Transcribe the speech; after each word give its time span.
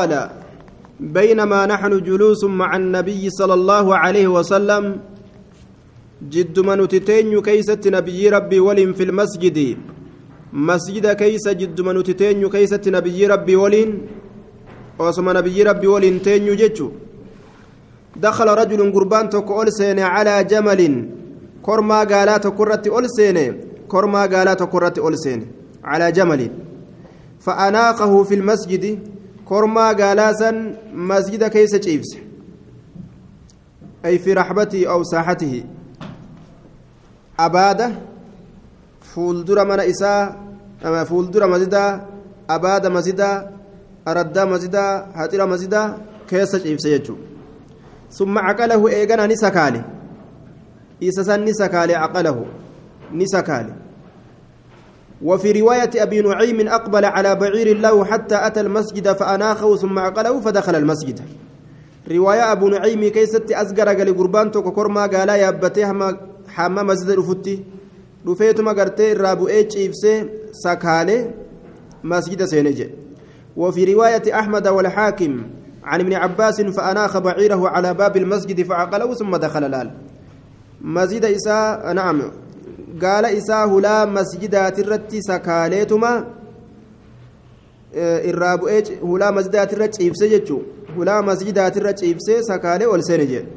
قال 0.00 0.30
بينما 1.00 1.60
نحن 1.72 1.92
جلوس 2.08 2.44
مع 2.44 2.76
النبي 2.76 3.30
صلى 3.30 3.54
الله 3.54 3.86
عليه 3.96 4.28
وسلم 4.28 4.84
جد 6.32 6.56
من 6.68 6.88
تتين 6.88 7.32
كيسة 7.40 7.80
نبي 7.86 8.28
ربي 8.28 8.58
ولين 8.60 8.92
في 8.92 9.02
المسجد 9.08 9.58
مسجد 10.52 11.06
كيس 11.22 11.48
جد 11.48 11.80
من 11.80 11.96
تتين 12.08 12.48
كيسة 12.48 12.84
نبي 12.86 13.26
ربي 13.26 13.56
ولين 13.56 13.90
وسم 15.00 15.26
نبي 15.38 15.62
ربي 15.62 15.86
ولين 15.86 16.22
تين 16.22 16.44
جتشو 16.60 16.88
دخل 18.16 18.48
رجل 18.60 18.80
قربان 18.94 19.24
تقول 19.30 19.72
سين 19.72 19.98
على 19.98 20.44
جمل 20.44 20.82
كرما 21.66 21.98
قالات 22.12 22.44
كرة 22.58 22.84
ألسين 22.98 23.36
كرما 23.88 24.22
قالات 24.32 24.60
كرة 24.62 24.96
ألسين 25.08 25.40
على 25.84 26.06
جمل 26.12 26.40
فأناقه 27.40 28.12
في 28.28 28.34
المسجد 28.34 29.15
كرما 29.48 29.92
قالاسا 29.92 30.50
مسجد 30.94 31.44
كيس 31.44 31.70
تشيفس 31.70 32.16
أي 34.04 34.18
في 34.18 34.32
رحبته 34.32 34.90
أو 34.90 35.02
ساحته 35.02 35.64
أبادة 37.38 37.90
فولدر 39.00 39.64
من 39.64 39.80
إساء 39.80 40.36
أما 40.84 41.04
فولدر 41.04 41.46
مزدا 41.46 42.06
أبادة 42.50 42.88
مزدا 42.88 43.50
أردا 44.08 44.44
مزدا 44.44 44.86
هاتر 45.14 45.46
مزدا 45.46 45.82
كيس 46.28 46.52
تشيفس 46.52 46.84
يجو 46.84 47.16
ثم 48.10 48.38
عقله 48.38 48.88
إيغانا 48.88 49.26
نسكالي 49.26 49.82
إسسا 51.02 51.36
نسكالي 51.36 51.94
عقله 51.94 52.46
نسكالي 53.12 53.74
وفي 55.22 55.60
رواية 55.60 55.90
أبي 55.96 56.20
نعيم 56.20 56.68
أقبل 56.68 57.04
على 57.04 57.34
بعير 57.34 57.78
له 57.78 58.04
حتى 58.04 58.46
أتى 58.46 58.60
المسجد 58.60 59.12
فأناخه 59.12 59.76
ثم 59.76 59.98
عقله 59.98 60.40
فدخل 60.40 60.74
المسجد. 60.74 61.20
رواية 62.10 62.52
أبو 62.52 62.68
نعيم 62.68 63.08
كيست 63.08 63.52
أزقر 63.52 63.88
قال 63.88 64.16
قربان 64.16 64.50
توك 64.50 64.68
كورما 64.68 65.06
قال 65.06 65.28
يا 65.28 65.48
أبتي 65.48 65.86
حما 66.48 66.82
مسجد 66.82 67.10
رفتي 67.10 67.64
رفيتما 68.28 68.72
قرتي 68.72 69.12
الرابو 69.12 69.48
إيش 69.48 69.76
إفسي 69.76 70.28
سكالي 70.52 71.30
مسجد 72.04 72.44
سينجي. 72.44 72.90
وفي 73.56 73.94
رواية 73.94 74.22
أحمد 74.34 74.68
والحاكم 74.68 75.42
عن 75.84 76.00
ابن 76.00 76.12
عباس 76.12 76.60
فأناخ 76.60 77.18
بعيره 77.18 77.68
على 77.68 77.94
باب 77.94 78.16
المسجد 78.16 78.62
فعقله 78.62 79.14
ثم 79.14 79.36
دخل 79.36 79.64
الآل 79.64 79.90
مسجد 80.80 81.24
إساء 81.24 81.92
نعم. 81.92 82.22
Gaala 83.02 83.30
isaa 83.40 83.66
hulaa 83.72 84.06
masjidaatirratti 84.16 85.22
sakaaleetuma 85.28 86.10
irraa 88.30 88.56
bu'ee 88.62 88.80
hulaa 89.10 89.32
masjidaatirra 89.38 89.88
ciibse 89.96 90.28
jechuun 90.34 90.64
hulaa 90.96 91.20
masjidaatirra 91.28 91.92
ciibsee 92.00 92.40
sakaalee 92.48 92.88
ol 92.94 93.02
seene 93.08 93.26
jedhe 93.32 93.48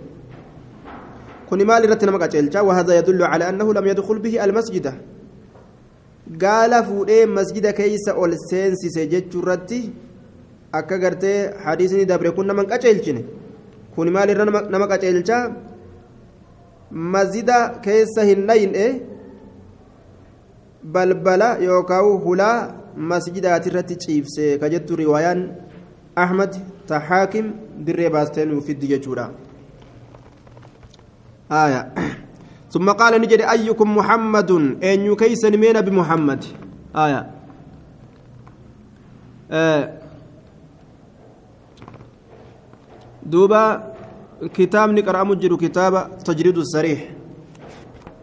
kuni 1.50 1.66
maal 1.70 1.84
irratti 1.86 2.06
nama 2.10 2.20
qaceelcha 2.24 2.64
wahada 2.70 3.00
yadullu 3.00 3.24
calaa 3.32 3.50
annahu 3.52 3.74
lam 3.78 3.86
yadkul 3.92 4.20
bihi 4.26 4.38
almasjida 4.46 4.94
gaala 6.44 6.84
fuudhee 6.90 7.26
masjida 7.38 7.74
keeysa 7.80 8.12
ol 8.24 8.34
seensise 8.50 9.02
jechuurratti 9.14 9.80
akka 10.80 10.98
gartee 11.04 11.38
hadiisni 11.66 12.06
dabre 12.12 12.32
kun 12.36 12.48
nama 12.48 12.64
qaceelchine 12.72 13.22
kuni 13.96 14.12
maal 14.16 14.30
irra 14.34 14.46
nama 14.74 14.88
qaceelcha 14.92 15.38
masjida 17.16 17.58
keessa 17.86 18.22
hin 18.30 18.46
nayin'e 18.50 18.88
balbala 20.85 21.59
yookaan 21.69 22.19
hulaa 22.27 22.59
masjidaatirratti 22.97 23.97
ciibse 23.97 24.59
ka 24.61 24.69
jettu 24.69 24.97
riwaayaan 24.97 25.49
ahmad 26.17 26.61
taxaakim 26.87 27.53
dirree 27.87 28.11
baastee 28.11 28.45
nuuf 28.45 28.67
fiddi 28.67 28.93
jechuudha 28.93 29.31
آية 31.53 31.95
ثم 32.71 32.91
قال 32.91 33.21
نجد 33.21 33.41
أيكم 33.41 33.97
محمد 33.97 34.51
أن 34.83 34.99
يكيس 35.07 35.45
من 35.45 35.81
بمحمد 35.81 36.45
آية 36.97 37.31
آه 39.51 39.93
دوبا 43.23 43.95
كتاب 44.55 44.91
نقرأ 44.91 45.25
مجر 45.25 45.57
كتاب 45.57 46.19
تجريد 46.25 46.59
الصريح 46.59 47.01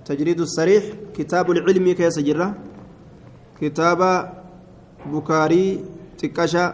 تجريد 0.06 0.41
الصريح 0.41 0.84
كتاب 1.19 1.50
العلم 1.50 1.93
كيس 1.93 2.19
جرة. 2.19 2.55
كتاب 3.61 4.00
بكاري 5.06 5.81
تكشا 6.19 6.65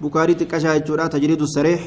بكاري 0.00 0.34
تكشا 0.34 0.74
يجورا 0.76 1.06
تجريد 1.06 1.40
الصريح. 1.40 1.80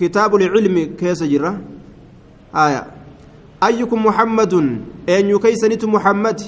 كتاب 0.00 0.30
العلم 0.34 0.96
كيس 0.96 1.22
جرة. 1.22 1.60
آية. 2.56 2.82
أيكم 3.62 4.06
محمد؟ 4.06 4.54
أن 5.08 5.24
يكيسنت 5.34 5.84
محمد؟ 5.84 6.40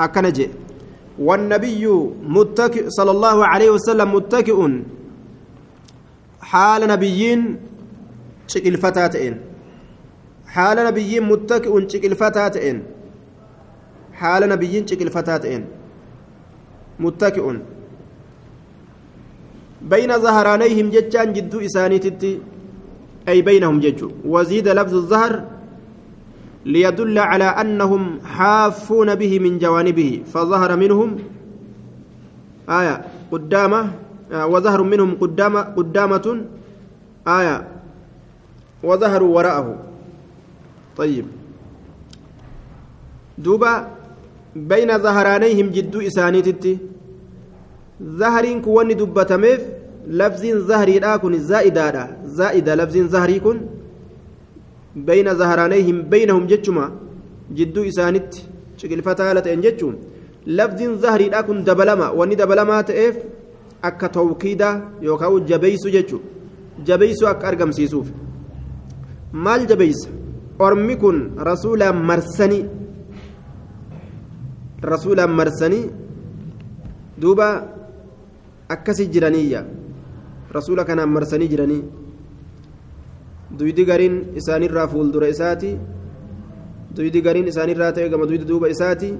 أكنجي 0.00 0.48
والنبي 1.18 1.86
متكئ 2.22 2.84
صلى 2.88 3.10
الله 3.10 3.46
عليه 3.46 3.70
وسلم 3.70 4.14
متكئ. 4.14 4.58
حال 6.40 6.88
نبيين 6.88 7.40
شكل 8.46 8.76
فتاتين 8.78 9.34
حال 10.56 10.78
نبيين 10.88 11.22
متكئ 11.32 11.72
شكل 11.92 12.12
فتاتين 12.22 12.76
حال 14.20 14.42
نبيين 14.48 14.82
شكل 14.86 15.08
فتاتين 15.16 15.62
متكئ 17.04 17.46
بين 19.92 20.10
ظهرانيهم 20.24 20.86
جتان 20.94 21.28
جدو 21.36 21.58
إسانيتتي 21.60 22.32
أي 23.28 23.42
بينهم 23.42 23.80
ججو. 23.80 24.10
وزيد 24.24 24.68
لفظ 24.68 24.94
الظهر 24.94 25.32
ليدل 26.66 27.18
على 27.18 27.44
أنهم 27.44 28.02
حافون 28.24 29.14
به 29.14 29.32
من 29.38 29.58
جوانبه. 29.58 30.22
فظهر 30.32 30.76
منهم 30.76 31.18
آية 32.68 33.04
قدامة 33.32 33.80
آه 34.32 34.46
وظهر 34.46 34.82
منهم 34.82 35.10
قدامة 35.20 35.60
قدامة 35.60 36.26
آية. 37.28 37.56
وظهروا 38.82 39.36
وراءه. 39.36 39.68
طيب. 40.96 41.26
دوبا 43.38 43.72
بين 44.56 44.90
ظهرانيهم 44.98 45.66
جدو 45.76 46.00
إسانيتتي. 46.00 46.78
ظهرين 48.02 48.60
كوني 48.62 48.94
دبتميف 48.94 49.62
لفظ 50.20 50.42
ظهري 50.70 50.98
لا 50.98 51.16
كن 51.16 51.38
زائدة 51.38 51.86
زائدة 52.24 52.74
لفظ 52.74 52.96
ظهري 53.14 53.38
كن 53.40 53.58
بين 54.96 55.34
ظهرانيهم 55.34 56.02
بينهم 56.02 56.46
جتشما. 56.46 56.86
جدو 57.58 57.82
إسانت 57.88 58.34
شكل 58.76 59.02
فتالة 59.02 59.46
إن 59.54 59.60
جتشم 59.60 59.94
لفظ 60.46 60.80
ظهري 61.02 61.28
لا 61.28 61.40
كن 61.40 61.64
دبلما. 61.64 62.08
وني 62.10 62.34
دبلما 62.34 62.80
تأف. 62.80 63.16
akka 63.82 64.08
tawkiida 64.08 64.68
yookaan 65.02 65.46
jabeessu 65.46 65.90
jechuun 65.90 66.22
jabeessu 66.84 67.26
akka 67.28 67.48
argamsiisuuf 67.48 68.08
maal 69.32 69.66
jabeessa 69.66 70.08
ormi 70.58 70.96
kun 70.96 71.18
rasuulaan 71.48 71.98
marsanii 72.10 72.64
rasuulaan 74.82 75.30
marsanii 75.40 75.90
duuba 77.20 77.48
akkasi 78.68 79.06
jiraniyya 79.14 79.64
rasuula 80.56 80.84
kanaan 80.84 81.10
marsanii 81.16 81.48
jiranii 81.48 81.82
duydi 83.58 83.84
gariin 83.84 84.16
isaanirraa 84.40 84.88
fuuldura 84.88 85.28
isaati 85.34 85.76
duydi 86.96 87.20
gariin 87.22 87.46
isaanirraa 87.52 87.92
ta'e 87.92 88.08
gama 88.08 88.26
duydi 88.30 88.44
duuba 88.48 88.68
isaati 88.68 89.14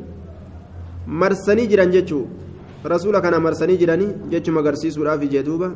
marsanii 1.07 1.67
jiran 1.69 1.93
jechuun. 1.93 2.47
rasuula 2.89 3.21
kana 3.21 3.41
marsanii 3.41 3.77
jiranii 3.79 4.15
jechuma 4.31 4.61
agarsiisuudhaaf 4.61 5.22
ijee 5.27 5.43
duuba 5.43 5.69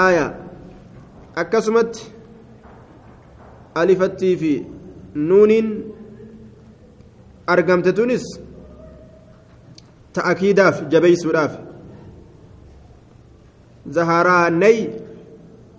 aayaa 0.00 0.30
akkasumatti 1.42 2.06
alifattii 3.74 4.36
fi 4.36 4.52
nuuniin 5.14 5.68
argamte 7.54 7.92
tunis 7.92 8.24
ta'akiidaaf 10.12 10.82
jabeeysuudhaaf 10.92 11.58
zaharaanay 13.96 14.78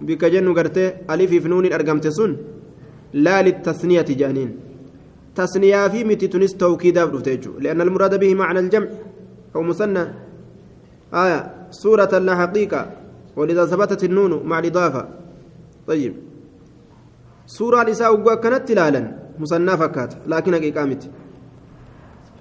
bika 0.06 0.30
jennu 0.30 0.54
gartee 0.54 0.90
alifiif 1.07 1.45
nuuniin 1.45 1.74
argamte 1.80 2.12
sun 2.12 2.38
laa 3.13 3.42
littasniyati 3.48 4.19
jedhaniin 4.22 4.51
tasniyaa 5.36 5.90
fi 5.90 6.06
miti 6.10 6.28
tunis 6.34 6.56
tawkiidaaf 6.63 7.12
dhufte 7.13 7.36
jechuudha 7.36 7.63
li'anna 7.63 7.84
almuraada 7.88 8.18
bihi 8.24 8.36
macna 8.42 8.60
aljamci 8.66 9.13
أو 9.56 9.62
مثنى 9.62 10.04
آية 11.13 11.54
صورة 11.72 12.18
لا 12.18 12.36
حقيقة 12.36 12.92
ولذا 13.36 13.66
ثبتت 13.66 14.04
النون 14.04 14.48
مع 14.48 14.60
الإضافة 14.60 15.07
طيب 15.88 16.13
الإساء 17.81 18.13
وقوة 18.13 18.36
كانت 18.36 18.68
تلالا 18.68 19.01
مثنى 19.40 19.78
فكات 19.78 20.13
لكن 20.28 20.56
حقيقة 20.56 20.86
مت 20.86 21.04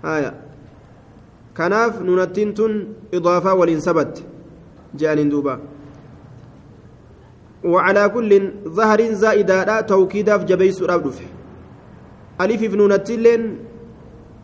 آية 0.05 0.33
kanaaf 1.55 2.01
nuunattiin 2.01 2.55
tun 2.55 2.73
idaafaa 3.13 3.55
waliin 3.55 3.81
sabatte 3.81 4.23
je'aniin 4.97 5.31
duuba. 5.31 5.59
وعلى 7.65 8.09
كل 8.09 8.51
ظهر 8.69 9.13
زائدة 9.13 9.81
توكيدا 9.81 10.39
في 10.39 10.45
جبيس 10.45 10.83
رابدف 10.83 11.23
ألف 12.41 12.61
في 12.61 12.77
نونتين 12.77 13.57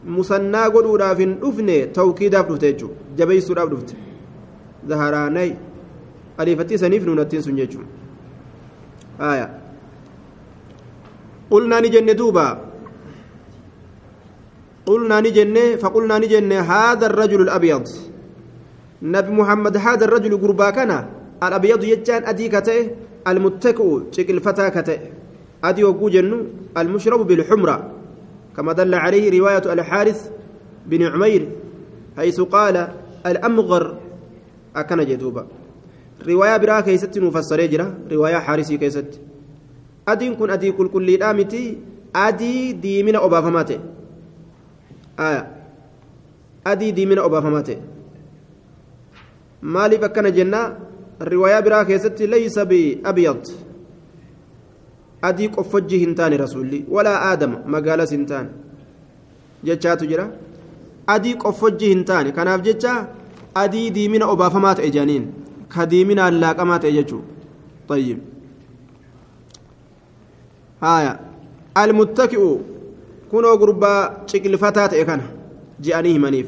مسنى 0.06 0.62
قدودا 0.74 1.14
في 1.14 1.24
الأفن 1.24 1.92
توكيدا 1.92 2.42
في 2.42 2.48
دفتجو 2.48 2.88
جبيس 3.18 3.50
رابدفت 3.50 3.96
ظهراني 4.86 5.56
ألفتي 6.40 6.76
سنيف 6.76 7.02
آية 9.20 9.46
قلنا 11.50 11.80
نجن 11.80 12.16
دوبا. 12.16 12.48
قلنا 14.86 15.20
نجن 15.20 15.76
فقلنا 15.76 16.18
نجن 16.18 16.52
هذا 16.52 17.06
الرجل 17.06 17.40
الأبيض. 17.42 17.84
نبي 19.02 19.30
محمد 19.30 19.76
هذا 19.76 20.04
الرجل 20.04 20.32
قربا 20.40 20.70
كان 20.70 21.06
الأبيض 21.42 21.84
يجان 21.84 22.24
أدي 22.24 22.48
كتئ 22.48 22.90
المتكئ 23.28 23.88
شكل 24.12 24.40
فتى 24.40 24.70
كتئ 24.70 25.00
أدي 25.64 25.84
وجن 25.84 26.46
المشرب 26.76 27.20
بالحمرة. 27.26 27.76
كما 28.56 28.72
دل 28.72 28.94
عليه 28.94 29.40
رواية 29.40 29.72
الحارث 29.72 30.30
بن 30.86 31.02
عمير 31.02 31.48
حيث 32.16 32.40
قال 32.40 32.88
الأمغر 33.26 33.98
أكن 34.76 35.04
جدوبا. 35.04 35.46
رواية 36.28 36.56
برا 36.56 36.80
كيست 36.80 37.18
مفسر 37.18 37.66
جرا 37.66 37.94
رواية 38.12 38.36
حارثي 38.36 38.76
كيست. 38.76 39.20
adiin 40.12 40.36
kun 40.40 40.50
adii 40.56 40.72
qulqulliidhaa 40.78 41.34
miti. 41.40 41.62
Adii 42.26 42.74
diimina 42.82 43.20
obaafamaa 43.26 43.64
ta'e. 43.68 43.80
Adii 46.64 46.92
diimina 46.96 47.22
obaafamaa 47.28 47.62
ta'e. 47.68 47.78
Maaliif 49.74 50.02
akkana 50.08 50.30
jenna 50.38 50.60
riwaayaa 51.30 51.62
biraa 51.66 51.84
keessatti 51.90 52.30
laysa 52.34 52.64
biabyad 52.70 53.44
adii 55.28 55.48
qoffojji 55.56 55.98
hin 56.04 56.14
taane 56.14 56.36
rasuulli. 56.44 56.84
Walaa 56.88 57.18
aadama 57.30 57.60
magaalas 57.66 58.10
hin 58.16 58.26
taane. 58.26 58.50
Jechaatu 59.64 60.06
jira. 60.06 60.28
Adii 61.06 61.34
qoffojji 61.44 61.92
hin 61.94 62.04
taane. 62.04 62.32
Kanaaf 62.32 62.62
jecha 62.70 62.94
adii 63.54 63.90
diimina 63.90 64.26
obaafamaa 64.34 64.74
ta'e 64.80 64.90
jaaniin. 64.96 65.28
Ka 65.68 65.86
diiminaan 65.90 66.40
laaqamaa 66.40 66.78
ta'e 66.78 66.92
jechuu. 66.98 67.22
Ayyib 67.96 68.37
هايا 70.82 71.12
المتكئ 71.78 72.42
كنو 73.30 73.50
غربا 73.60 73.92
شكل 74.26 74.52
فتاة 74.58 74.92
كان 75.08 75.20
جانيه 75.84 76.18
منيف 76.18 76.46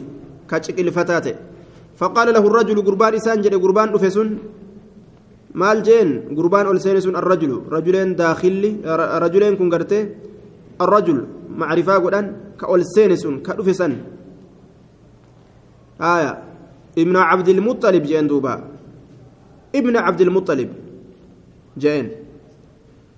كشكل 0.50 0.88
فتاة 0.98 1.26
فقال 1.96 2.28
له 2.34 2.44
الرجل 2.50 2.78
قربان 2.86 3.14
إسان 3.14 3.40
جد 3.42 3.54
قربان 3.54 3.88
أفسون 3.94 4.28
maal 5.54 5.82
jeen 5.82 6.30
gurbaan 6.34 6.66
ol 6.66 6.78
seene 6.78 7.00
sun 7.00 7.14
arrajulu 7.16 7.66
rajuleen 7.70 8.14
daakilli 8.14 8.80
rajuleen 9.22 9.56
kun 9.58 9.68
gartee 9.70 10.14
arrajul 10.78 11.26
macrifaa 11.60 11.98
godhan 11.98 12.26
ka 12.56 12.66
ol 12.70 12.82
seene 12.94 13.16
sun 13.16 13.42
ka 13.42 13.54
dhufe 13.56 13.74
san 13.74 13.92
haya 15.98 16.32
ibna 16.96 17.20
cabdilmuxalib 17.30 18.04
jeen 18.06 18.26
duuba 18.28 18.62
ibna 19.74 19.98
cabdilmuxalib 20.06 20.70
jeen 21.76 22.06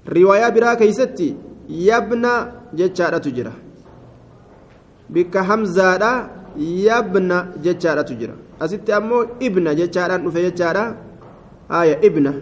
riwaayaa 0.06 0.50
biraa 0.50 0.76
keeysatti 0.76 1.36
yabna 1.68 2.52
jechaadhatu 2.74 3.30
jira. 3.30 3.52
Bikka 5.08 5.42
hamzaadha 5.42 6.30
yabna 6.56 7.46
jechaadhatu 7.62 8.14
jira. 8.14 8.34
Asitti 8.60 8.92
ammoo 8.92 9.26
ibna 9.40 9.74
jechaadhaan 9.74 10.24
dhufe 10.24 10.42
jechaadha. 10.42 10.84
آية 11.72 12.06
ابنة 12.06 12.40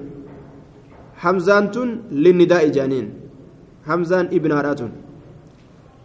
حمزان 1.16 1.64
للنداء 2.10 2.68
جانين 2.68 3.06
حمزان 3.86 4.26
ابن 4.26 4.52
هراتون 4.52 4.92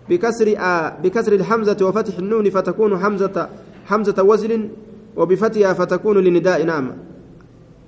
بكسر 0.09 0.47
آه 0.57 0.97
بكسر 1.03 1.33
الحمزة 1.33 1.77
وفتح 1.81 2.17
النون 2.17 2.49
فتكون 2.49 2.99
حمزة 2.99 3.49
حمزة 3.85 4.23
وزن 4.23 4.69
وبفتحها 5.15 5.73
فتكون 5.73 6.17
للنداء 6.17 6.63
نعم 6.63 6.91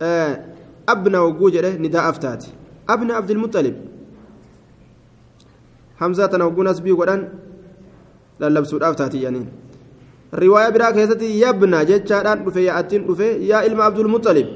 آه 0.01 0.39
أبنى 0.89 1.17
وجوجره 1.17 1.69
نداء 1.69 2.09
أفتات 2.09 2.45
أبنى 2.89 3.13
عبد 3.13 3.31
المطلب. 3.31 3.75
حمزة 5.99 6.33
وجون 6.45 6.67
أسبي 6.67 6.91
ودان 6.91 7.29
للبسود 8.39 8.83
أفتاتي 8.83 9.21
يعني. 9.21 9.45
رواية 10.33 10.69
براك 10.69 10.97
هيستي 10.97 11.41
يبنى 11.41 11.85
جتشاران 11.85 12.45
دفي 12.45 12.63
يا 12.65 12.79
أتين 12.79 13.07
دفي 13.07 13.47
يا 13.47 13.65
إلما 13.65 13.83
عبد 13.83 13.99
المطلب. 13.99 14.47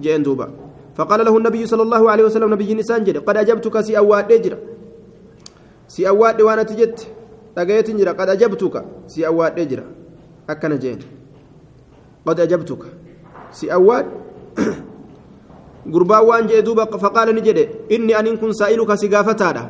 جين 0.00 0.22
دوبا. 0.22 0.50
فقال 0.96 1.24
له 1.24 1.36
النبي 1.36 1.66
صلى 1.66 1.82
الله 1.82 2.10
عليه 2.10 2.24
وسلم 2.24 2.48
نبي 2.54 2.74
نسان 2.74 3.04
جد 3.04 3.16
قد 3.20 3.36
أجبتك 3.36 3.80
سي 3.80 3.98
أواد 3.98 4.32
جرا 4.42 4.58
سي 5.88 6.08
أواد 6.08 6.40
وأنا 6.40 6.62
تجت 6.62 6.98
لقيت 7.56 7.90
جرا 7.90 8.12
قد 8.12 8.28
أجبتك 8.28 8.84
سي 9.06 9.26
أواد 9.26 9.68
جرا 9.68 9.84
أكن 10.50 10.78
جين. 10.78 10.98
قد 12.26 12.40
أجبتك 12.40 12.82
سي 13.52 13.72
أواد. 13.72 14.06
Gurbaa 15.94 16.22
waan 16.28 16.48
jee 16.48 16.62
duuba 16.62 16.86
faqaala 16.86 17.32
ni 17.32 17.42
jedhe 17.46 17.64
inni 17.94 18.14
anin 18.14 18.36
kun 18.38 18.52
saa'iluka 18.54 18.96
si 18.96 19.08
gaafataadha 19.08 19.64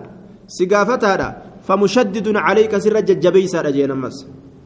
si 0.47 0.67
gaafataadha 0.67 1.29
famushaddidun 1.67 2.39
calayka 2.47 2.81
sirra 2.81 3.03
jajjabeysaadha 3.09 3.73
jeen 3.77 3.91
ammas 3.91 4.17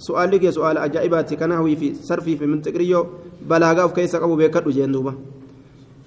su'aalli 0.06 0.41
kee 0.43 0.52
su'aala 0.52 0.81
ajaa'ibaati 0.87 1.37
kanahwii 1.37 1.76
fi 1.81 1.88
sarfii 2.08 2.37
fi 2.41 2.47
minxiqriyyoo 2.52 3.05
balaagaa 3.49 3.85
of 3.88 3.94
keessa 3.94 4.20
qabu 4.23 4.37
beekadhu 4.41 4.73
jeen 4.73 4.93
duuba 4.93 5.14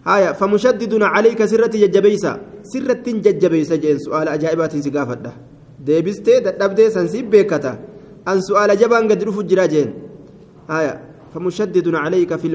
haya 0.05 0.33
famushaddidun 0.39 1.03
calayka 1.13 1.47
sirratti 1.47 1.79
jajjabeysa 1.83 2.31
sirrattin 2.71 3.21
jajjabeysa 3.25 3.77
jeen 3.83 3.99
su'aala 4.05 4.31
ajaa'ibaatiin 4.37 4.83
si 4.83 4.91
gaafadha 4.91 5.31
deebistee 5.85 6.41
dadhabdee 6.45 6.89
san 6.95 7.07
siif 7.13 7.25
beekata 7.33 7.77
an 8.25 8.37
su'aala 8.47 8.75
jabaan 8.81 9.07
gadi 9.07 9.25
dhufu 9.25 9.43
jira 9.49 9.67
jeen 9.73 9.89
haya 10.67 10.93
famushaddidun 11.33 11.95
calayka 12.03 12.37
fi 12.37 12.47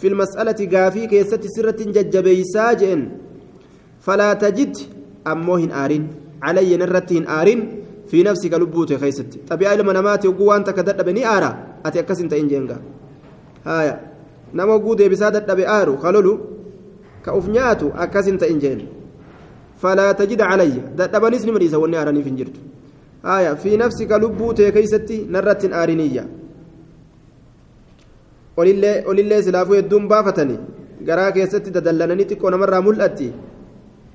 في 0.00 0.08
المسألة 0.08 0.58
قافي 0.72 1.06
كيست 1.06 1.44
سرة 1.56 1.80
ججبيسا 1.96 2.72
جئن. 2.72 3.02
فلا 4.00 4.32
تجد 4.32 4.76
أموهن 5.26 5.70
آرين. 5.70 6.04
علي 6.42 6.76
نرتهن 6.76 7.26
آرين. 7.28 7.60
في 8.08 8.22
نفسك 8.22 8.52
لبوت 8.54 8.92
خيست. 8.92 9.38
طبيعي 9.48 9.76
لما 9.76 9.92
نماتي 9.92 10.28
وقوة 10.28 10.56
أنت 10.56 10.70
كدد 10.70 11.04
بني 11.04 11.26
آرا. 11.26 11.50
أتي 11.86 12.00
أكسن 12.00 12.28
تين 12.28 12.48
جنغا 12.48 12.78
هايا. 13.66 14.00
نما 14.54 14.72
قود 14.72 15.02
بسادة 15.02 15.38
دبي 15.38 15.68
آرو. 15.68 15.96
خلولو. 15.96 16.40
كأفنياتو 17.24 17.88
أكسن 17.94 18.38
تين 18.38 18.58
جن 18.58 18.80
فلا 19.82 20.12
تجد 20.12 20.40
علي. 20.40 20.72
دبنيس 20.96 21.44
نمريسا 21.44 21.76
وني 21.76 21.96
آراني 22.02 22.22
فنجرت 22.22 22.56
هايا. 23.24 23.54
في 23.54 23.76
نفسك 23.76 24.12
لبوت 24.12 24.62
خيستي 24.62 25.26
نرتهن 25.30 25.72
آرينية. 25.72 26.39
Olillee 28.60 29.42
silaafuu 29.46 29.78
hedduun 29.80 30.08
baafatanii 30.12 30.60
garaa 31.08 31.30
keessatti 31.38 31.74
dadallananii 31.76 32.28
xiqqoo 32.32 32.50
namarraa 32.56 32.82
mul'atti 32.88 33.32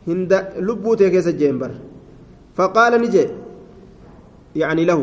hinda 0.09 0.37
lubbuu 0.67 0.95
tee 1.01 1.09
keessa 1.15 1.39
jeen 1.41 1.57
bar 1.63 1.71
faqaala 2.57 2.97
ni 3.03 3.09
jee 3.15 3.27
يعني 4.55 4.83
له 4.89 4.99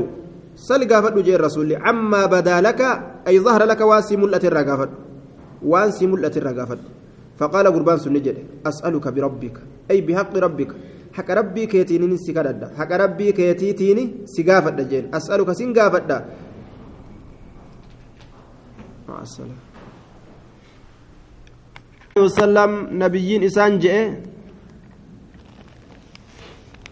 سل 0.57 0.83
قافد 0.91 1.17
جي 1.27 1.35
الرسول 1.37 1.71
عما 1.77 2.23
بدا 2.27 2.57
لك 2.67 2.81
أي 3.29 3.37
ظهر 3.47 3.63
لك 3.71 3.81
واسي 3.81 4.17
ملة 4.17 4.45
الرقافد 4.51 4.91
وانسي 5.71 6.07
ملة 6.13 6.35
الرقافد 6.41 6.81
فقال 7.39 7.67
قربان 7.75 7.99
سنجد 8.05 8.37
أسألك 8.67 9.07
بربك 9.15 9.57
أي 9.91 10.01
بحق 10.07 10.33
ربك 10.37 10.71
حق 11.17 11.29
ربي 11.31 11.67
كيتيني 11.67 12.17
سكادة 12.17 12.67
حق 12.79 12.93
ربي 13.05 13.33
كيتيني 13.33 14.05
سقافد 14.35 14.79
جين 14.91 15.05
أسألك 15.15 15.53
سنقافد 15.53 16.11
مع 19.13 19.21
السلامة 19.23 19.61
وسلم 22.17 22.73
نبيين 23.03 23.45
إسان 23.45 23.79
جئ. 23.79 23.97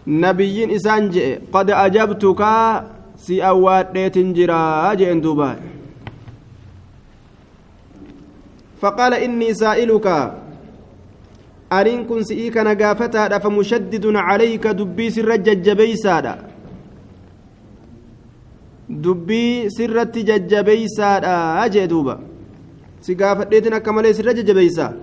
نبيين 0.07 0.69
إسان 0.77 1.09
جئ. 1.09 1.49
قد 1.53 1.69
أجبتك 1.69 2.41
سي 3.17 3.41
أواد 3.41 4.11
تنجرا 4.13 4.93
جئ 4.93 5.13
دوبا. 5.19 5.51
فقال 8.81 9.13
إني 9.13 9.53
سائلك 9.53 10.07
أرين 11.73 12.05
كن 12.09 12.23
سئيك 12.23 12.57
نقافتا 12.57 13.37
فمشدد 13.39 14.05
عليك 14.15 14.67
دبي 14.67 15.09
سر 15.09 15.35
ججبيسادا 15.35 16.50
dubbii 19.03 19.69
sirratti 19.69 20.23
jajjabeeysaadha 20.23 21.69
jee 21.69 21.87
duuba. 21.87 22.19
Si 23.01 23.15
gaafadheetin 23.15 23.73
akka 23.73 23.91
malee 23.93 24.13
sirra 24.13 24.33
jajjabeeysa. 24.33 24.93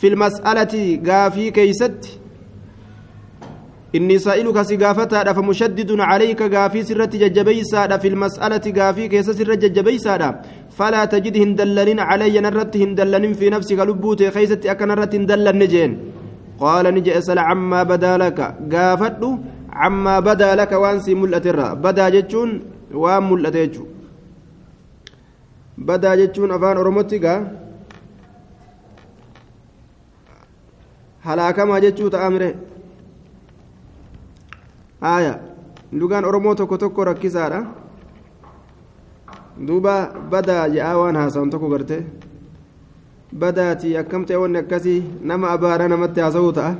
Fil 0.00 0.16
mas'alati 0.16 0.98
gaafii 0.98 1.52
keeysatti. 1.52 2.24
إني 3.96 4.18
سائلك 4.18 4.58
سقافتا 4.70 5.32
فمشدد 5.36 5.90
عليك 6.10 6.40
غافي 6.54 6.80
سرة 6.88 7.12
ججبيسا 7.22 7.96
في 8.02 8.08
المسألة 8.08 8.64
غافي 8.78 9.04
كيس 9.08 9.30
سرة 9.38 9.54
ججبيسا 9.54 10.14
فلا 10.78 11.02
تجد 11.12 11.36
هندلن 11.42 11.98
علي 12.08 12.36
نرت 12.44 12.74
هندلن 12.82 13.32
في 13.38 13.46
نفسك 13.54 13.78
لبوت 13.88 14.20
خيست 14.34 14.66
أكن 14.66 14.88
نرت 14.88 15.14
هندلن 15.14 15.56
نجين 15.62 15.90
قال 16.60 16.84
نجي 16.94 17.18
أسأل 17.18 17.38
عما 17.38 17.80
بدا 17.90 18.14
لك 18.22 18.38
غافت 18.72 19.22
عما 19.80 20.16
بدا 20.20 20.50
لك 20.60 20.72
وانسي 20.72 21.14
ملأترا 22.94 23.06
بدا 23.08 23.14
جتشون 23.14 23.20
وان 23.20 23.22
ملأتيجو 23.30 23.84
بدا 25.78 26.14
جتشون 26.14 26.50
أفان 26.52 26.76
أرمتك 26.76 27.24
هلاكما 31.26 31.78
جتشو 31.78 32.08
تأمره 32.08 32.54
haya 35.04 35.34
lugaan 35.92 36.24
oromoo 36.24 36.54
tokko 36.54 36.76
tokko 36.78 37.04
rakkisaadha 37.04 37.58
duuba 39.66 39.94
badaa 40.32 40.68
je'aa 40.74 40.96
waan 41.00 41.16
haasa'an 41.20 41.50
tokko 41.52 41.68
garte 41.72 41.98
badaati 43.42 43.96
akkam 44.02 44.24
ta'e 44.24 44.38
wanni 44.42 44.58
akkasii 44.62 45.00
nama 45.30 45.50
abaaraa 45.56 45.88
namatti 45.92 46.20
haasa'uu 46.24 46.52
ta'a 46.58 46.72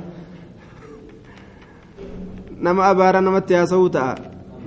nama 2.67 2.89
abaaraa 2.89 3.21
namatti 3.27 3.53
haasa'uu 3.59 3.89
ta'a 3.97 4.15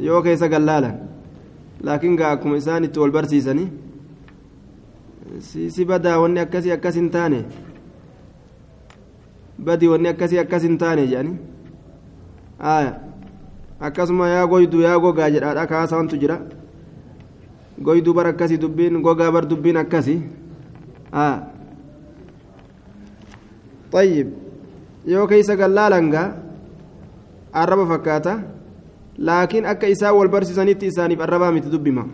yoo 0.07 0.23
keessa 0.29 0.49
gallaalan 0.55 0.95
gaa 1.85 2.31
akkuma 2.33 2.57
isaan 2.57 2.85
itti 2.85 2.99
wal 3.01 3.11
barsiisanii 3.11 3.69
si 5.71 5.85
badaa 5.85 6.19
wanni 6.21 6.41
akkasii 6.41 6.73
akkas 6.73 6.95
hin 6.95 7.11
taane 7.11 7.45
badii 9.65 9.89
wanni 9.89 10.09
akkasii 10.09 10.39
akkas 10.39 10.63
hin 10.63 10.79
taane 10.79 11.07
jedhanii 11.07 11.37
haya 12.59 13.01
akkasuma 13.81 14.29
yaa 14.29 14.47
goyduu 14.47 14.81
yaa 14.81 14.99
gogaa 14.99 15.31
jedhaadha 15.31 15.67
kaasaantu 15.67 16.17
jira 16.17 16.39
goyduu 17.83 18.15
bar 18.15 18.27
akkasii 18.27 18.59
dubbiin 18.65 19.01
gogaa 19.03 19.33
bar 19.33 19.47
dubbiin 19.51 19.77
akkasii 19.85 20.21
طيب 23.93 24.27
yoo 25.09 25.27
keeysa 25.27 25.57
gallaalangaa 25.57 26.27
arraba 27.53 27.87
fakkaata 27.89 28.33
laakiin 29.19 29.67
akka 29.67 29.87
isaan 29.87 30.15
wal 30.17 30.29
barsiisanitti 30.29 30.87
isaaniif 30.87 31.21
arrabaa 31.21 31.53
miti 31.53 31.71
dubbima. 31.73 32.05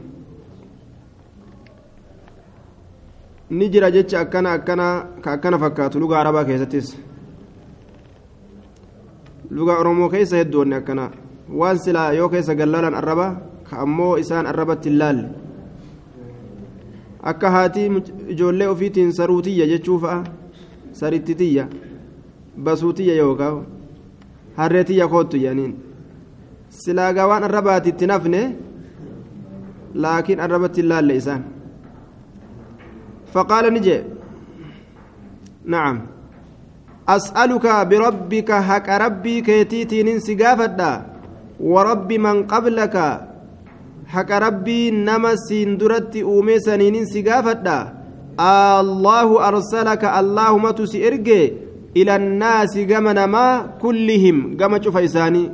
Ni 3.50 3.68
jira 3.70 3.90
jecha 3.90 4.20
akkana 4.20 4.52
akkana 4.52 5.06
ka 5.22 5.32
akkana 5.32 5.58
fakkaatu 5.58 6.00
luga 6.00 6.20
arabaa 6.20 6.44
keessattis. 6.44 6.96
Luga 9.50 9.78
oromoo 9.78 10.08
keessa 10.08 10.36
hedduunni 10.36 10.74
akkana. 10.74 11.10
Waan 11.48 11.78
silaa 11.78 12.12
yoo 12.12 12.28
keessa 12.28 12.54
gallaalan 12.54 12.94
arraba 12.94 13.26
ka 13.70 13.76
ammoo 13.84 14.16
isaan 14.16 14.46
arrabatti 14.46 14.88
hin 14.88 14.98
laalle. 14.98 15.24
Akka 17.22 17.50
haatii 17.50 18.02
ijoollee 18.28 18.68
ofiitiin 18.68 19.12
saruutiyya 19.12 19.66
jechuu 19.66 19.98
fa'a? 19.98 20.24
Sarittitiyya 20.92 21.66
basuutiyya 22.64 23.14
yookaan 23.16 23.66
harreetiyya 24.56 25.08
koottu 25.08 25.36
jedhaniin 25.36 25.72
silaagaa 26.82 27.26
waan 27.30 27.44
arrabaati 27.48 27.88
itti 27.94 28.06
nafne 28.12 28.40
laakiin 30.04 30.40
arrabatti 30.46 30.80
hin 30.82 30.88
laalle 30.92 31.16
isaan. 31.22 31.42
فقال 33.34 33.64
نجي 33.74 33.98
نعم 35.66 35.96
أسألك 37.08 37.66
بربك 37.90 38.50
حق 38.52 38.88
ربي 39.04 39.40
كيتيتي 39.40 40.02
ننسي 40.02 40.34
قافدا 40.34 40.92
ورب 41.60 42.12
من 42.12 42.36
قبلك 42.46 42.96
حق 44.06 44.30
ربي 44.46 44.90
نما 44.90 45.32
سندرت 45.48 46.16
أومي 46.16 46.58
سنين 46.66 46.96
سقافتا 47.12 47.78
الله 48.80 49.28
أرسلك 49.48 50.02
اللهم 50.04 50.64
تسئرجي 50.70 51.42
إلى 51.96 52.12
الناس 52.16 52.78
جمنا 52.78 53.26
ما 53.26 53.46
كلهم 53.82 54.36
جمع 54.60 54.78
فيساني 54.78 55.44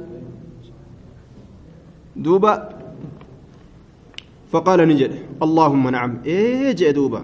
دوبا 2.20 2.54
فقال 4.52 4.80
نجد 4.88 5.12
اللهم 5.42 5.88
نعم. 5.88 6.10
إيه 6.26 6.72
جئ 6.72 6.92
دوبا. 6.92 7.22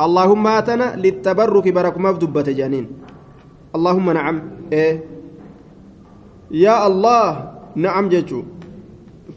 اللهم 0.00 0.46
آتنا 0.46 0.96
للتبرك 0.96 1.66
بركما 1.68 2.10
بدبة 2.10 2.48
جانين 2.52 2.86
اللهم 3.76 4.10
نعم. 4.10 4.36
إيه. 4.72 5.04
يا 6.50 6.86
الله 6.86 7.26
نعم 7.76 8.08
جتو 8.08 8.42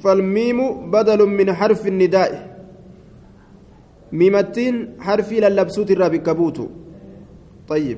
فالميم 0.03 0.91
بدل 0.91 1.19
من 1.29 1.53
حرف 1.53 1.87
النداء. 1.87 2.31
ميمتين 4.11 4.75
حرفي 4.99 5.39
للبسوت 5.39 5.91
الرابي 5.91 6.17
كبوتو. 6.17 6.67
طيب. 7.69 7.97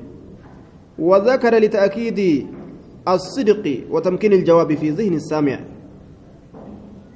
وذكر 0.98 1.52
لتأكيد 1.58 2.46
الصدق 3.08 3.64
وتمكين 3.90 4.32
الجواب 4.32 4.74
في 4.74 4.90
ذهن 4.90 5.14
السامع. 5.14 5.75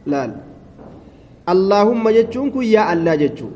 laal 0.06 0.32
allaahumma 1.46 2.12
jechuun 2.12 2.50
kun 2.52 2.64
yaa 2.64 2.88
allaa 2.94 3.16
jechuu. 3.16 3.50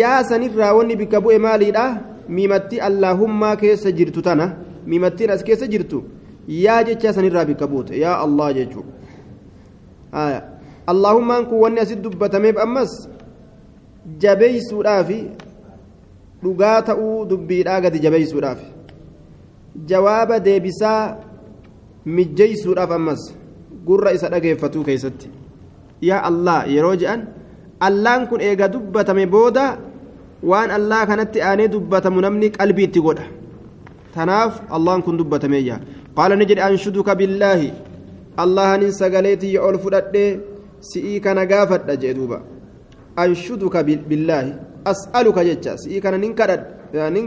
Yaa 0.00 0.24
sanirraa 0.24 0.72
wanni 0.74 0.96
bikka 0.96 1.20
bu'e 1.20 1.38
maaliidha? 1.38 1.84
Miimatti 2.28 2.80
allaahummaa 2.80 3.56
keessa 3.56 3.92
jirtu 3.92 4.22
tana 4.22 4.46
miimattiin 4.86 5.30
as 5.30 5.42
keessa 5.44 5.66
jirtu 5.66 6.04
yaa 6.48 6.82
jecha 6.84 7.12
sanirraa 7.12 7.44
bikka 7.44 7.66
buute 7.66 7.98
yaa 7.98 8.16
allah 8.26 8.54
jechuu. 8.54 8.84
Allaahummaan 10.86 11.46
kun 11.46 11.58
wanni 11.64 11.80
asit 11.80 12.02
dubbatameef 12.02 12.56
ammas 12.66 12.92
jabeeysuudhaaf 14.22 15.10
dhugaa 16.42 16.82
ta'uu 16.88 17.24
dubbiidhaa 17.30 17.80
gadi 17.80 17.98
jabeeysuudhaaf 18.06 18.60
jawaaba 19.92 20.40
deebisaa 20.40 21.16
mijjeeysuudhaaf 22.04 22.90
ammas. 22.98 23.22
Gurra 23.88 24.12
isa 24.16 24.28
dhageeffatuu 24.34 24.84
keeysatti 24.88 25.30
yaa 26.08 26.22
allah 26.30 26.58
yeroo 26.74 26.96
je'an 27.02 27.26
allaan 27.88 28.26
kun 28.30 28.40
eega 28.48 28.68
dubbatame 28.74 29.24
booda 29.34 29.66
waan 30.50 30.70
allah 30.78 31.00
kanatti 31.10 31.42
aanee 31.48 31.68
dubbatamu 31.74 32.20
namni 32.26 32.50
qalbii 32.58 32.86
itti 32.88 33.00
godha 33.06 33.26
tanaaf 34.14 34.62
allaan 34.76 35.02
kun 35.06 35.18
dubbatameeyya 35.20 35.78
قال 36.18 36.30
نجد 36.38 36.58
أنشدك 36.58 37.08
بالله 37.20 37.60
الله 38.42 38.68
نن 38.80 38.90
سقليتي 39.00 39.48
يقول 39.58 39.76
فدد 39.84 40.16
سئي 40.90 41.18
كان 41.24 41.38
غافت 41.50 41.90
جدوبا 42.02 42.38
أنشدك 43.18 43.76
بالله 44.08 44.44
أسألك 44.86 45.38
جتشا 45.48 45.72
سئي 45.82 45.98
كان 46.04 46.14
ننكرد 46.22 46.62
نن 46.94 47.26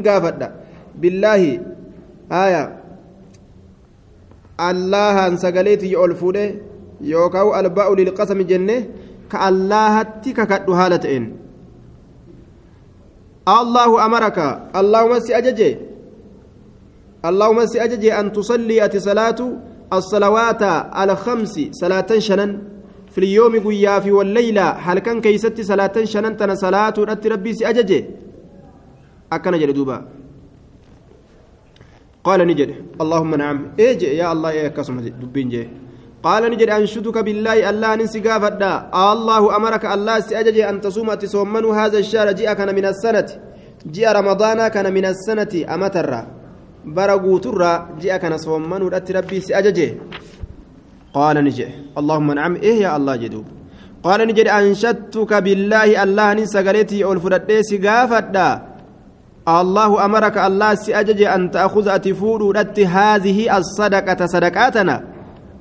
غافت 4.62 4.76
بالله 4.76 4.98
آية 4.98 5.18
الله 5.18 5.28
أن 5.28 5.38
سقليتي 5.38 5.92
يقول 5.92 6.16
فدد 6.16 6.62
يوكاو 7.02 7.60
الباء 7.60 7.96
للقسم 7.96 8.42
جنة 8.42 8.86
كالله 9.32 10.02
تككد 10.04 10.70
هالتين 10.70 11.38
الله 13.48 14.06
أمرك 14.06 14.38
اللهم 14.76 15.20
سأججي 15.20 15.78
اللهم 17.26 17.66
سأججي 17.66 18.20
أن 18.20 18.32
تصلي 18.32 18.86
أتي 18.86 19.00
صلاة 19.00 19.54
الصلوات 19.94 20.64
على 20.64 21.16
خمس 21.16 21.60
صلاة 21.72 22.20
شنن 22.20 22.62
في 23.12 23.18
اليوم 23.18 23.60
قيا 23.60 24.00
في 24.00 24.12
والليلة 24.12 24.70
هل 24.70 25.00
كان 25.00 25.22
كيست 25.22 25.62
صلاة 25.62 26.04
شنن 26.04 26.38
تنا 26.38 26.56
صلاة 26.56 26.94
ربي 27.26 27.54
سأججي 27.54 28.06
أكن 29.34 29.60
جلدوبا 29.60 30.17
قال 32.28 32.40
نجد 32.48 32.70
اللهم 33.04 33.32
نعم 33.44 33.58
أجي 33.80 34.10
يا 34.22 34.26
الله 34.34 34.52
يا 34.52 34.68
كسم 34.76 34.98
دبين 35.22 35.48
جي 35.54 35.64
قال 36.26 36.44
نجد 36.52 36.70
أنشدك 36.80 37.18
بالله 37.28 37.58
الله 37.70 37.90
ننسي 38.00 38.20
قافدا 38.28 38.74
الله 39.12 39.42
أمرك 39.58 39.84
الله 39.96 40.16
سأججي 40.28 40.64
أن 40.70 40.76
تصوم 40.86 41.10
تصومن 41.24 41.66
هذا 41.80 41.98
الشهر 42.04 42.28
جاء 42.40 42.52
كان 42.60 42.70
من 42.78 42.86
السنة 42.92 43.30
جاء 43.96 44.10
رمضان 44.20 44.60
كان 44.76 44.88
من 44.98 45.06
السنة 45.14 45.54
أمتر 45.76 46.12
bara 46.98 47.18
guuturraa 47.18 48.00
ji'a 48.00 48.20
kana 48.20 48.38
soommanuudhatti 48.40 49.14
rabbii 49.14 49.42
si 49.42 49.52
ajaje 49.60 49.88
qaala 51.16 51.42
ni 51.42 51.52
jedhe 51.58 51.74
allahumma 52.00 52.34
nacam 52.38 52.56
eh 52.70 52.78
yaa 52.84 52.94
allah 53.00 53.16
jedhu 53.24 53.42
qaala 54.06 54.24
ni 54.26 54.34
jedhe 54.38 54.52
anshadtuka 54.60 55.42
billaahi 55.48 56.00
allah 56.06 56.28
nin 56.40 56.48
sagaleetii 56.56 57.04
allah 59.48 60.76
si 60.76 60.94
ajaje 60.94 61.28
an 61.28 61.50
ta'khudha 61.50 61.96
ati 61.96 62.14
fuudhuudhatti 62.14 62.84
haadhihi 62.84 63.50
assadaqata 63.50 64.28
sadaqaatana 64.28 64.96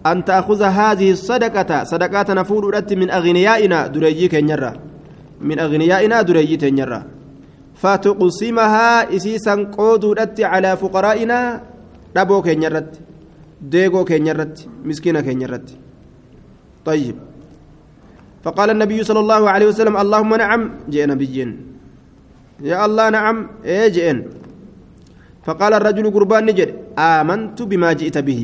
an 0.05 0.23
ta'khudha 0.23 0.71
haadhihi 0.71 1.17
sadaqata 1.17 1.87
sadaqaatana 1.87 2.45
fuudhuudhatti 2.45 2.99
min 2.99 3.11
agniyaa'ina 3.11 3.89
dureeyyii 3.89 4.29
keenyarra 4.29 4.75
min 5.41 5.59
agniyaa'ina 5.59 6.27
dureeyyii 6.27 6.59
teenyarra 6.59 7.17
فتقسمها 7.77 9.13
إسيسا 9.17 9.55
قودودت 9.77 10.41
على 10.41 10.77
فقرائنا 10.81 11.39
دبو 12.17 12.43
كينيرت 12.43 12.91
deegoo 13.61 14.05
keenya 14.05 14.33
irratti 14.33 14.69
miskiina 14.85 15.21
keenya 15.21 15.49
irratti 15.49 15.77
طيب 16.87 17.17
فقال 18.45 18.71
النبي 18.71 19.05
صلى 19.05 19.21
الله 19.21 19.43
عليه 19.51 19.67
وسلم 19.67 19.97
اللهم 19.97 20.33
نعم 20.35 20.63
جاء 20.89 21.07
نبيين 21.11 21.76
يا 22.62 22.86
الله 22.86 23.10
نعم 23.10 23.38
ايه 23.66 23.88
جئن 23.96 24.18
فقال 25.46 25.74
الرجل 25.74 26.06
قربان 26.16 26.46
نجد 26.46 26.70
آمنت 26.98 27.58
بما 27.62 27.90
جئت 27.94 28.18
به 28.18 28.44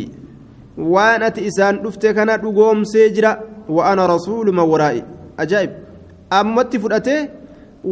waan 0.77 1.25
ati 1.25 1.41
isaan 1.49 1.81
dhufte 1.81 2.13
kana 2.13 2.37
dhugoomsee 2.37 3.09
jira 3.09 3.31
wa'ana 3.65 4.05
rasuulu 4.13 4.53
man 4.53 4.69
waraa'i 4.69 5.01
ajaa'ib 5.43 5.71
ammatti 6.39 6.77
fudhatee 6.83 7.21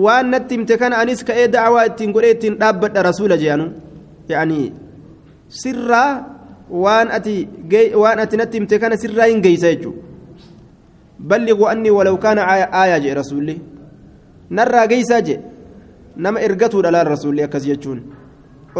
waan 0.05 0.29
natti 0.33 0.55
himte 0.55 0.77
kana 0.77 1.01
anis 1.01 1.25
ka'ee 1.25 1.47
da'awaa 1.55 1.85
ittiin 1.89 2.13
godhee 2.13 2.33
ittiin 2.37 2.59
dhaabbadha 2.61 3.03
rasuula 3.09 3.37
jeanu 3.43 3.65
yaanii 4.29 4.67
sirraa 5.61 6.11
waan 6.69 7.09
ati 7.17 7.35
waan 8.03 8.19
ati 8.25 8.37
natti 8.41 8.57
himte 8.59 8.77
kana 8.83 9.01
sirraa 9.03 9.29
hin 9.33 9.41
geeysa 9.45 9.73
jechuudha 9.73 10.01
balliquu 11.29 11.67
annii 11.73 11.95
walaw 11.97 12.15
kaana 12.25 12.45
aayaa 12.53 12.99
jee 13.05 13.13
rasuulli 13.21 13.55
narraa 14.59 14.87
geeysaa 14.93 15.21
jee 15.27 15.39
nama 16.25 16.39
ergatuudha 16.47 16.91
laal 16.95 17.07
rasuulli 17.15 17.43
akkas 17.47 17.65
jechuun 17.69 17.99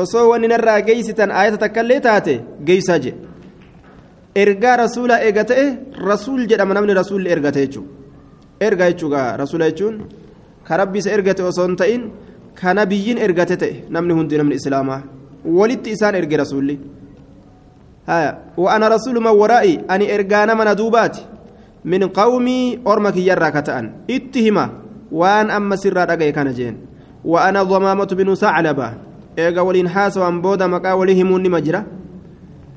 osoo 0.03 0.25
wanni 0.31 0.47
narraa 0.53 0.79
geeysitan 0.87 1.31
aayata 1.31 1.57
takkaillee 1.63 1.99
taate 2.07 2.35
geeysaa 2.67 2.99
jee 3.05 3.15
ergaa 4.43 4.75
rasuulaa 4.83 5.19
eega 5.27 5.43
ta'e 5.51 5.65
rasuul 6.11 6.41
jedhama 6.51 6.77
namni 6.77 6.93
rasuulli 7.01 7.33
ergate 7.35 7.59
jechuudha 7.65 7.91
erga 8.67 8.91
jechuudha 8.91 9.23
rasuula 9.43 9.71
jechuun 9.71 9.95
ka 10.67 10.77
rabbi 10.81 10.99
isa 11.03 11.15
ergate 11.17 11.43
osoo 11.51 11.67
hin 11.67 11.77
ta'in 11.83 12.03
kana 12.61 12.85
biyyiin 12.91 13.23
ergate 13.27 13.55
ta'e 13.63 13.73
namni 13.97 14.19
hundi 14.19 14.41
namni 14.41 14.59
islaamaa 14.61 15.01
walitti 15.59 15.95
isaan 15.97 16.21
erge 16.21 16.37
rasuulli 16.43 16.77
وأنا 18.57 18.87
رسول 18.87 19.17
من 19.17 19.33
ورائي 19.33 19.89
أني 19.89 20.15
إرجانا 20.15 20.53
من 20.53 20.75
دوبات 20.75 21.17
من 21.85 22.01
قومي 22.07 22.79
أرمك 22.87 23.17
يرى 23.17 23.51
كتأن 23.51 23.85
اتهما 24.09 24.65
وأن 25.11 25.49
أما 25.49 25.75
سر 25.75 25.97
رقي 25.97 26.31
كان 26.31 26.53
جين 26.53 26.75
وأنا 27.24 27.62
ضمامة 27.62 28.04
بن 28.04 28.34
ثعلبة 28.34 28.94
إيجا 29.38 29.60
ولين 29.60 29.88
حاس 29.88 30.16
وأن 30.16 30.40
بودا 30.42 30.66
مكا 30.66 30.92
وليهمون 30.92 31.50
مجرى 31.50 31.84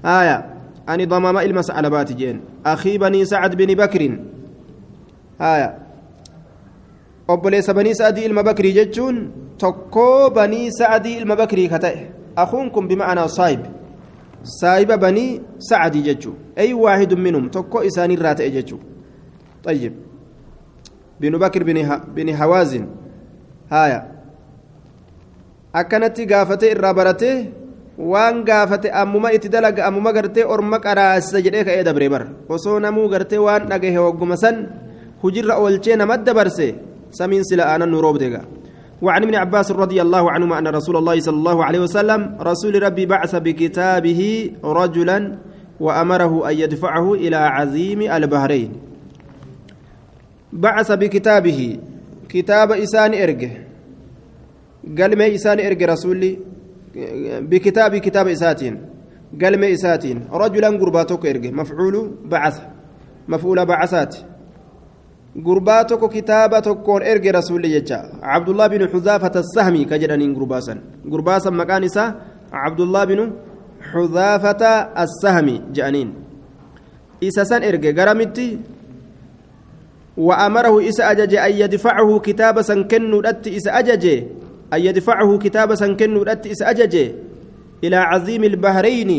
آية 0.05 0.45
أني 0.89 1.05
ضمام 1.05 1.37
المسألة 1.37 1.89
بات 1.89 2.11
جين 2.11 2.41
أخي 2.65 2.97
بني 2.97 3.25
سعد 3.25 3.55
بن 3.55 3.73
بكر 3.73 4.19
آية 5.41 5.83
sa'adii 7.27 8.25
ilma 8.25 8.43
bakrii 8.43 8.73
jechuun 8.73 9.31
tokkoo 9.57 10.29
banii 10.29 10.71
sa'adii 10.71 11.17
ilma 11.23 11.35
bakrii 11.35 11.69
ka 11.69 11.79
ta'e 11.79 12.11
akuun 12.35 12.69
kun 12.69 12.87
bima'anaa 12.87 13.27
saayib 13.31 13.63
saayiba 14.43 14.97
banii 14.97 15.39
sa'adii 15.57 16.03
jechuu 16.03 16.35
ay 16.57 16.73
waahidun 16.73 17.21
minhum 17.21 17.49
tokko 17.49 17.83
isaanirraa 17.83 18.35
ta'e 18.35 18.51
jechuu 18.51 18.79
طيب 19.63 19.93
بن 21.19 21.37
بكر 21.37 21.63
بن 21.63 21.99
بن 22.15 22.35
حوازن 22.35 22.87
هايا 23.71 24.12
akkanatti 25.73 26.29
gaafatee 26.31 26.71
irraa 26.75 26.93
baratee 26.93 27.35
waan 27.97 28.43
gaafate 28.47 28.89
ammuma 29.01 29.33
itti 29.35 29.49
dalaga 29.49 29.85
ammuma 29.89 30.13
gartee 30.13 30.45
orma 30.53 30.79
qaraasisa 30.85 31.43
jedhee 31.45 31.65
ka'ee 31.67 31.83
dabre 31.89 32.09
bar 32.13 32.23
osoo 32.49 32.79
namuu 32.79 33.07
gartee 33.13 33.41
waan 33.47 33.69
dhagahe 33.71 33.99
wagguma 34.05 34.37
san 34.43 34.57
hujirra 35.21 35.59
oolchee 35.61 35.95
namatti 36.01 36.25
dabarse 36.29 36.67
سمين 37.13 37.43
سلا 37.43 37.75
أنا 37.75 37.85
نروب 37.85 38.17
دقا 38.17 38.41
وعن 39.01 39.23
ابن 39.23 39.35
عباس 39.35 39.71
رضي 39.71 40.01
الله 40.01 40.31
عنهما 40.31 40.59
أن 40.59 40.67
رسول 40.67 40.97
الله 40.97 41.19
صلى 41.19 41.37
الله 41.37 41.65
عليه 41.65 41.79
وسلم 41.79 42.37
رسول 42.41 42.83
ربي 42.83 43.05
بعث 43.05 43.35
بكتابه 43.35 44.51
رجلا 44.63 45.37
وأمره 45.79 46.49
أن 46.49 46.55
يدفعه 46.57 47.13
إلى 47.13 47.35
عزيم 47.35 48.01
البحرين 48.01 48.71
بعث 50.53 50.91
بكتابه 50.91 51.79
كتاب 52.29 52.71
إسان 52.71 53.13
إرجه 53.13 53.51
ما 55.15 55.35
إسان 55.35 55.59
إرجه 55.59 55.85
رسولي 55.85 56.39
بكتاب 57.49 57.97
كتاب 57.97 58.27
إساتين 58.27 58.75
قال 59.41 59.59
ما 59.59 59.73
إساتين 59.73 60.27
رجلا 60.31 60.67
قرباتك 60.67 61.25
إرجه 61.25 61.51
مفعول 61.51 61.95
بعث 62.25 62.61
مفعول 63.27 63.65
بعثات 63.65 64.15
gurbaa 65.35 65.83
tokko 65.89 66.09
kitaaba 66.09 66.61
tokkoon 66.61 67.01
erge 67.01 67.31
rasuulli 67.31 67.69
jecha 67.73 67.97
abdullah 68.21 68.69
bin 68.69 68.85
xuzaafata 68.85 69.41
sahmi 69.43 69.81
ka 69.89 69.97
jedhaniin 69.97 70.33
gurbaasan 70.37 70.77
gurbaasan 71.09 71.57
maqaan 71.57 71.83
isaa 71.89 72.13
abdullah 72.67 73.01
bin 73.09 73.33
xuzaafata 73.91 74.93
assahmi 75.03 75.55
jedhaniin 75.73 76.13
isa 77.21 77.45
san 77.45 77.63
erge 77.63 77.89
garamitti 77.97 78.47
وأمره 80.17 80.89
إسا 80.89 81.11
أجج 81.11 81.33
أن 81.35 81.53
يدفعه 81.53 82.19
كتاب 82.19 82.61
سنكن 82.61 83.25
إسا 83.47 83.79
أجج 83.79 84.05
أن 84.73 84.79
يدفعه 84.81 85.37
كتاب 85.37 85.75
سنكن 85.75 86.17
رت 86.17 86.47
إسا 86.47 86.69
أجج 86.69 86.95
إلى 87.83 87.95
عظيم 87.95 88.43
البحرين 88.43 89.09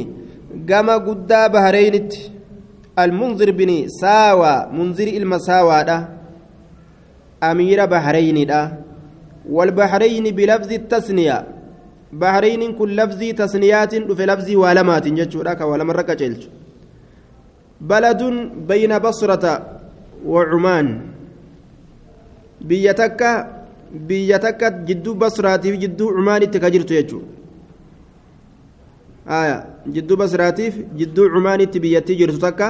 قام 0.71 0.91
قدا 0.91 1.47
بحرين 1.47 2.09
المنذر 2.99 3.51
بن 3.51 3.89
ساوى 3.89 4.55
منذر 4.73 5.07
المساوى 5.07 5.85
ده 5.85 6.09
أمير 7.43 7.87
بحرين 7.87 8.47
ده 8.47 8.63
والبحرين 9.51 10.25
بلفظ 10.35 10.73
التثنية 10.73 11.47
بحرين 12.13 12.73
كل 12.79 12.97
لفظ 12.97 13.21
تثنيات 13.41 13.95
في 13.95 14.27
لفظ 14.27 14.49
ولمات 14.57 15.09
جتشوراك 15.09 15.61
ولم 15.61 15.91
ركجلج 15.91 16.43
بلد 17.81 18.23
بين 18.69 18.99
بصرة 18.99 19.45
وعمان. 20.27 21.01
بيتك 22.61 23.21
بيتك 23.95 24.61
جدو 24.89 25.15
بصرة 25.15 25.57
جدو 25.57 26.11
عمان 26.11 26.51
تكجرت 26.51 26.91
يجو 26.91 27.21
آية 29.29 29.57
جدو 29.87 30.17
بصراتيف 30.17 30.75
جدو 30.97 31.23
عماني 31.29 31.67
تبيتي 31.67 32.15
جرتو 32.15 32.39
تكا 32.39 32.69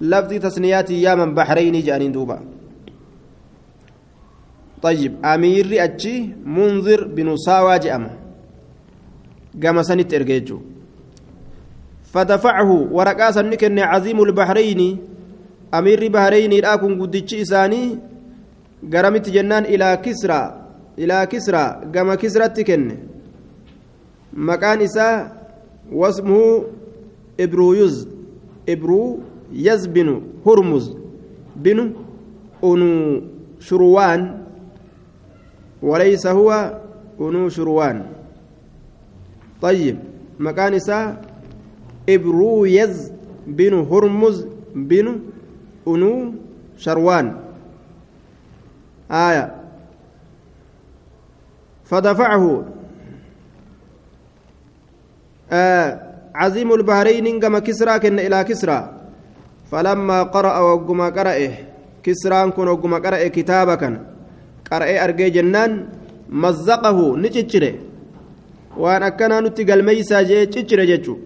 لفظ 0.00 0.32
تسنيات 0.44 0.90
يا 0.90 1.14
من 1.14 1.34
بحرين 1.34 1.80
جانين 1.82 2.12
دوبا 2.12 2.38
طيب 4.82 5.12
أمير 5.24 5.84
أتشي 5.84 6.16
منذر 6.44 7.00
بن 7.16 7.36
ساوى 7.36 7.78
جأمه 7.78 8.12
قام 9.62 9.82
سنت 9.82 10.14
إرجيجو 10.14 10.58
فدفعه 12.12 12.70
ورقاسا 12.92 13.42
نكن 13.42 13.78
عظيم 13.78 14.22
البحرين 14.22 14.80
أمير 15.74 16.08
بحرين 16.08 16.52
الآكم 16.52 16.90
قدتش 17.02 17.34
إساني 17.34 17.98
جنان 18.90 19.64
إلى 19.64 19.96
كسرى 20.04 20.42
إلى 20.98 21.26
كسرى 21.26 21.64
قام 21.94 22.14
كسرى 22.14 22.48
تكن 22.48 22.82
مكان 24.32 24.80
إساه 24.80 25.32
واسمه 25.92 26.64
إبرويز 27.40 28.08
إبرو 28.68 29.18
يز 29.52 29.86
بن 29.86 30.22
هرمز 30.46 30.96
بن 31.56 31.78
أنو 32.64 33.22
شروان 33.60 34.20
وليس 35.82 36.26
هو 36.26 36.80
أنو 37.20 37.48
شروان 37.48 38.06
طيب 39.62 39.96
مكان 40.38 40.74
إسا 40.74 41.20
إبرو 42.08 42.64
يز 42.64 43.12
بن 43.46 43.74
هرمز 43.90 44.46
بن 44.74 45.06
أنو 45.88 46.32
شروان 46.78 47.43
آية. 49.10 49.54
فدفعه. 51.84 52.64
آه 55.52 55.88
عظيم 56.34 56.72
البحرين 56.72 57.40
كما 57.40 57.58
كسرى 57.58 57.98
كن 57.98 58.18
إلى 58.18 58.44
كسرى. 58.44 58.80
فلما 59.70 60.22
قرأ 60.22 60.58
وقما 60.58 61.08
قرأه 61.08 61.52
كسرى 62.02 62.50
كن 62.50 62.68
وقما 62.68 62.98
قرأ 62.98 63.28
كتابا 63.28 63.74
كان 63.74 63.94
قرأ 64.72 65.04
أرجي 65.04 65.30
جنان 65.30 65.88
مزقه 66.28 67.16
نتشره 67.16 67.74
وأن 68.76 69.02
أكنا 69.02 69.40
نتي 69.40 69.64
قلميسا 69.64 70.22
جي 70.22 70.46
تشره 70.46 70.84
جيتشو. 70.84 71.16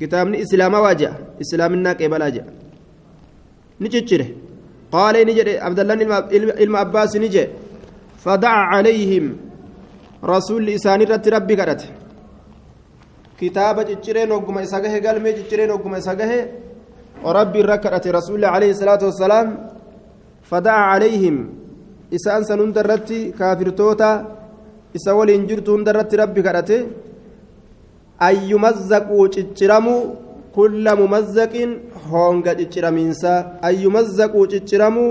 كتابني 0.00 0.42
إسلام 0.42 0.74
واجه 0.74 1.12
إسلامنا 1.40 1.92
قبل 1.92 2.22
أجا 2.22 2.44
نتشره 3.80 4.28
قال 4.92 5.14
نجد 5.26 5.48
عبد 5.48 5.78
الله 5.80 5.94
fadaca 8.24 8.70
calayhim 8.72 9.24
rasuulli 10.32 10.72
isaanii 10.78 11.06
irratti 11.06 11.30
rabbi 11.36 11.54
kadhate 11.60 11.86
kitaaba 13.38 13.82
ciccireen 13.88 14.30
ogguma 14.36 14.60
isa 14.66 14.78
gahe 14.84 14.98
galmee 15.06 15.34
ciccireen 15.38 15.70
ogguma 15.76 15.98
isa 16.02 16.14
gahe 16.20 16.38
rabbi 17.38 17.58
irra 17.62 17.76
kadhate 17.84 18.08
rasuulli 18.18 18.46
alayhi 18.54 18.78
salaatu 18.80 19.08
wassalaam 19.10 19.48
fadaca 20.50 20.84
calayhim 20.90 21.36
isaan 22.18 22.42
san 22.48 22.62
hunda 22.64 22.80
irratti 22.84 23.20
kaafirtoota 23.40 24.10
isa 24.98 25.10
waliin 25.18 25.48
jirtu 25.50 25.70
hunda 25.74 25.90
irratti 25.94 26.20
rabbi 26.22 26.40
kadhate 26.48 26.76
ayyumazzaquu 28.28 29.18
cicciramuu 29.34 30.02
كل 30.58 30.84
ممزق 31.00 31.54
تشرمينسا 32.60 33.34
أي 33.64 33.82
يمزق 33.84 34.32
تشرمو 34.50 35.06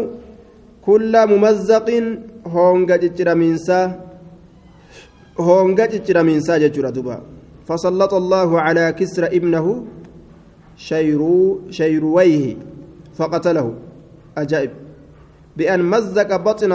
كل 0.85 1.13
ممزق 1.31 1.87
هونغا 2.53 2.95
تشرمينسا 2.97 3.79
هونغا 5.39 5.85
تشرمينسا 5.85 6.57
ججورا 6.63 6.89
دوبا 6.89 7.17
فسلط 7.67 8.13
الله 8.13 8.49
على 8.65 8.85
كسر 8.99 9.23
ابنه 9.37 9.65
شيرو 10.77 11.59
شيرويه 11.69 12.57
فقتله 13.17 13.67
أجائب 14.37 14.71
بأن 15.57 15.81
مزق 15.93 16.29
بطن 16.35 16.73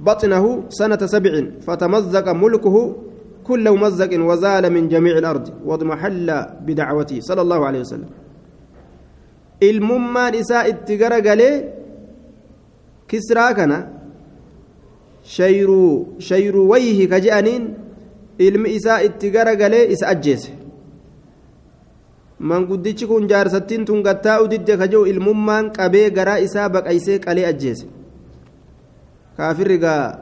بطنه 0.00 0.44
سنة 0.68 1.02
سبع 1.14 1.32
فتمزق 1.66 2.26
ملكه 2.32 2.76
كل 3.44 3.64
ممزق 3.70 4.12
وزال 4.28 4.64
من 4.72 4.88
جميع 4.88 5.18
الأرض 5.18 5.44
واضمحل 5.64 6.28
بدعوته 6.66 7.20
صلى 7.20 7.40
الله 7.42 7.66
عليه 7.66 7.80
وسلم 7.80 8.10
ilmummaan 9.68 10.34
isaa 10.42 10.64
itti 10.72 10.96
garagalee 11.02 11.54
kisraa 13.10 13.52
kana 13.58 13.78
shayruu 15.34 16.16
shayruwayhi 16.28 17.06
ka 17.12 17.20
je'aniin 17.24 17.64
ilmi 18.46 18.70
isaa 18.78 19.00
itti 19.08 19.30
garagalee 19.30 19.84
isa 19.94 20.08
ajjeese. 20.12 20.50
Manguddichi 22.50 23.06
kun 23.06 23.28
jaarsattiin 23.30 23.84
tun 23.86 24.02
gattaa'u 24.02 24.48
didde 24.50 24.76
ka 24.80 24.86
jiru 24.92 25.06
ilmummaan 25.06 25.70
qabee 25.76 26.10
garaa 26.16 26.38
isaa 26.46 26.68
baqaysee 26.68 27.18
qalee 27.24 27.46
ajjeese. 27.50 27.86
Kaafirri 29.36 29.78
gaa 29.78 30.18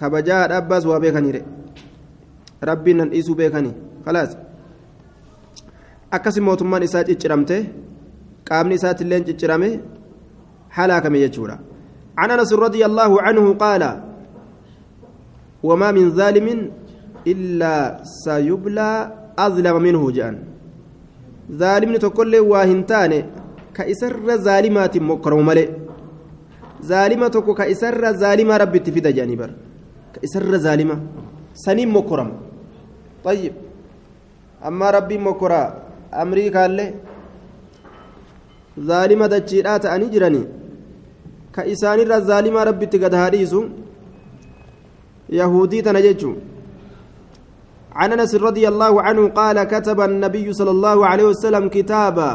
kabajaa 0.00 0.48
dhaabbaas 0.50 0.84
waa 0.90 1.00
beekaniire. 1.00 1.42
Rabbiin 2.62 2.96
nan 2.96 3.10
dhiisuu 3.12 3.34
beekanii. 3.34 3.74
Kalaas 4.04 4.36
akkasi 6.10 6.40
mootummaan 6.40 6.82
isaa 6.82 7.04
cicciramte 7.04 7.56
qaamni 8.50 8.74
isaatiillee 8.78 9.24
ciccirame 9.28 9.68
halaakame 10.76 11.20
jechuudha 11.24 11.56
عن 12.20 12.30
انس 12.30 12.52
رضي 12.66 12.82
الله 12.88 13.12
عنه 13.22 13.44
قال 13.64 13.82
وما 15.68 15.88
من 15.96 16.04
ظالم 16.18 16.48
الا 17.32 17.74
سيبلى 18.24 18.90
اظلم 19.46 19.76
منه 19.86 20.02
جان 20.18 20.36
hin 22.70 22.80
taane 22.90 23.18
ka 23.76 23.82
isarra 23.92 24.34
zaalimaati 24.46 25.00
mokkaramu 25.10 25.44
malee 25.50 25.68
zaalima 26.90 27.26
tokko 27.34 27.52
ka 27.54 27.64
isarra 27.74 28.12
zaalima 28.22 28.58
rabbitti 28.62 28.94
fida 28.96 29.10
jedhanii 29.16 29.40
bara 29.42 29.54
ka 30.14 30.18
isarra 30.26 30.58
zaalima 30.66 30.96
saniin 31.64 31.90
mokkorama 31.96 32.34
طيب 33.24 33.52
أما 34.68 34.90
ربي 34.90 35.18
مكرا 35.18 35.62
أمريكا 36.22 36.66
اللي 38.78 38.88
ظالمة 38.88 39.26
دجيرا 39.26 39.76
تأني 39.76 40.06
جراني 40.14 40.42
كإسان 41.54 41.98
الظالمة 42.12 42.60
ربي 42.68 42.86
تقد 42.92 43.14
هاريسو 43.14 43.62
يهودي 45.38 45.82
تنججو 45.86 46.32
عن 47.98 48.12
انس 48.12 48.34
رضي 48.34 48.64
الله 48.72 48.92
عنه 49.02 49.22
قال 49.28 49.56
كتب 49.72 50.00
النبي 50.00 50.46
صلى 50.52 50.70
الله 50.70 51.06
عليه 51.06 51.24
وسلم 51.24 51.64
كتابا 51.68 52.30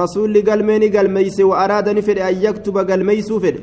رسول 0.00 0.34
قال 0.48 0.60
ميني 0.68 0.88
قال 0.94 1.10
ميسي 1.16 1.44
واراد 1.50 1.88
نفر 1.88 2.16
ان 2.28 2.34
يكتب 2.46 2.76
قال 2.90 3.00
ميسو 3.08 3.40
فر 3.44 3.56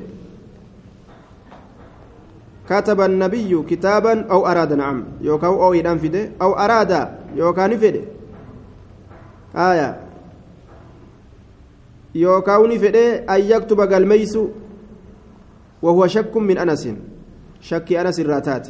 كتب 2.69 3.01
النبي 3.01 3.51
كتابا 3.69 4.13
أو 4.33 4.47
اراد 4.47 4.73
نعم 4.73 4.97
يوكاو 5.21 5.55
أو 5.65 5.73
يدان 5.73 5.97
أو 6.41 6.51
اراد 6.53 6.91
يوكا 7.35 7.67
نفده 7.67 8.01
آية 9.55 10.04
يوكاو 12.15 12.65
نفده 12.65 13.05
ان 13.35 13.41
يكتب 13.41 13.79
قال 13.81 14.07
ميسو 14.07 14.47
وهو 15.81 16.07
شك 16.07 16.37
من 16.37 16.57
انس 16.57 16.83
شك 17.61 17.93
انس 17.93 18.19
الراتات 18.19 18.67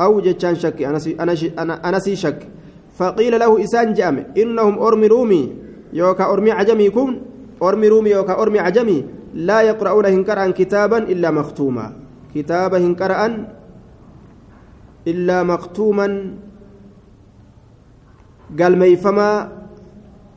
أو 0.00 0.20
جتان 0.20 0.54
شك 0.54 0.82
أنسي 1.84 2.16
شك 2.16 2.40
فقيل 2.98 3.38
له 3.40 3.64
إسان 3.64 3.94
جام 3.94 4.16
إنهم 4.36 4.78
أرمي 4.78 5.06
رومي 5.06 5.42
يوكا 5.92 6.24
أرمي 6.32 6.50
عجمي 6.50 6.90
كون 6.90 7.22
أرمي 7.62 7.88
رومي 7.88 8.10
يوكا 8.10 8.42
أرمي 8.42 8.58
عجمي 8.58 8.98
لا 9.34 9.60
يقرؤون 9.62 10.06
هنكرا 10.06 10.50
كتابا 10.50 10.98
إلا 10.98 11.30
مختوما 11.30 11.86
كتابا 12.34 12.78
هنكرا 12.78 13.46
إلا 15.06 15.42
مختوما 15.42 16.34
قال 18.58 18.78
ميفما 18.78 19.61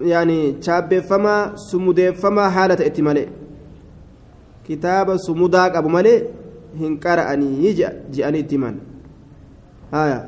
يعني 0.01 0.61
فما 1.09 1.55
سمود 1.55 1.99
فما 2.19 2.49
حالة 2.49 2.79
اتمالي 2.85 3.25
كتاب 4.67 5.17
سموداك 5.17 5.75
أبو 5.75 5.89
مالي 5.89 6.23
هنكرا 6.79 7.33
أني 7.33 7.65
يجي 7.65 7.87
جاني 8.11 8.39
اتمان 8.39 8.75
haya 9.91 10.19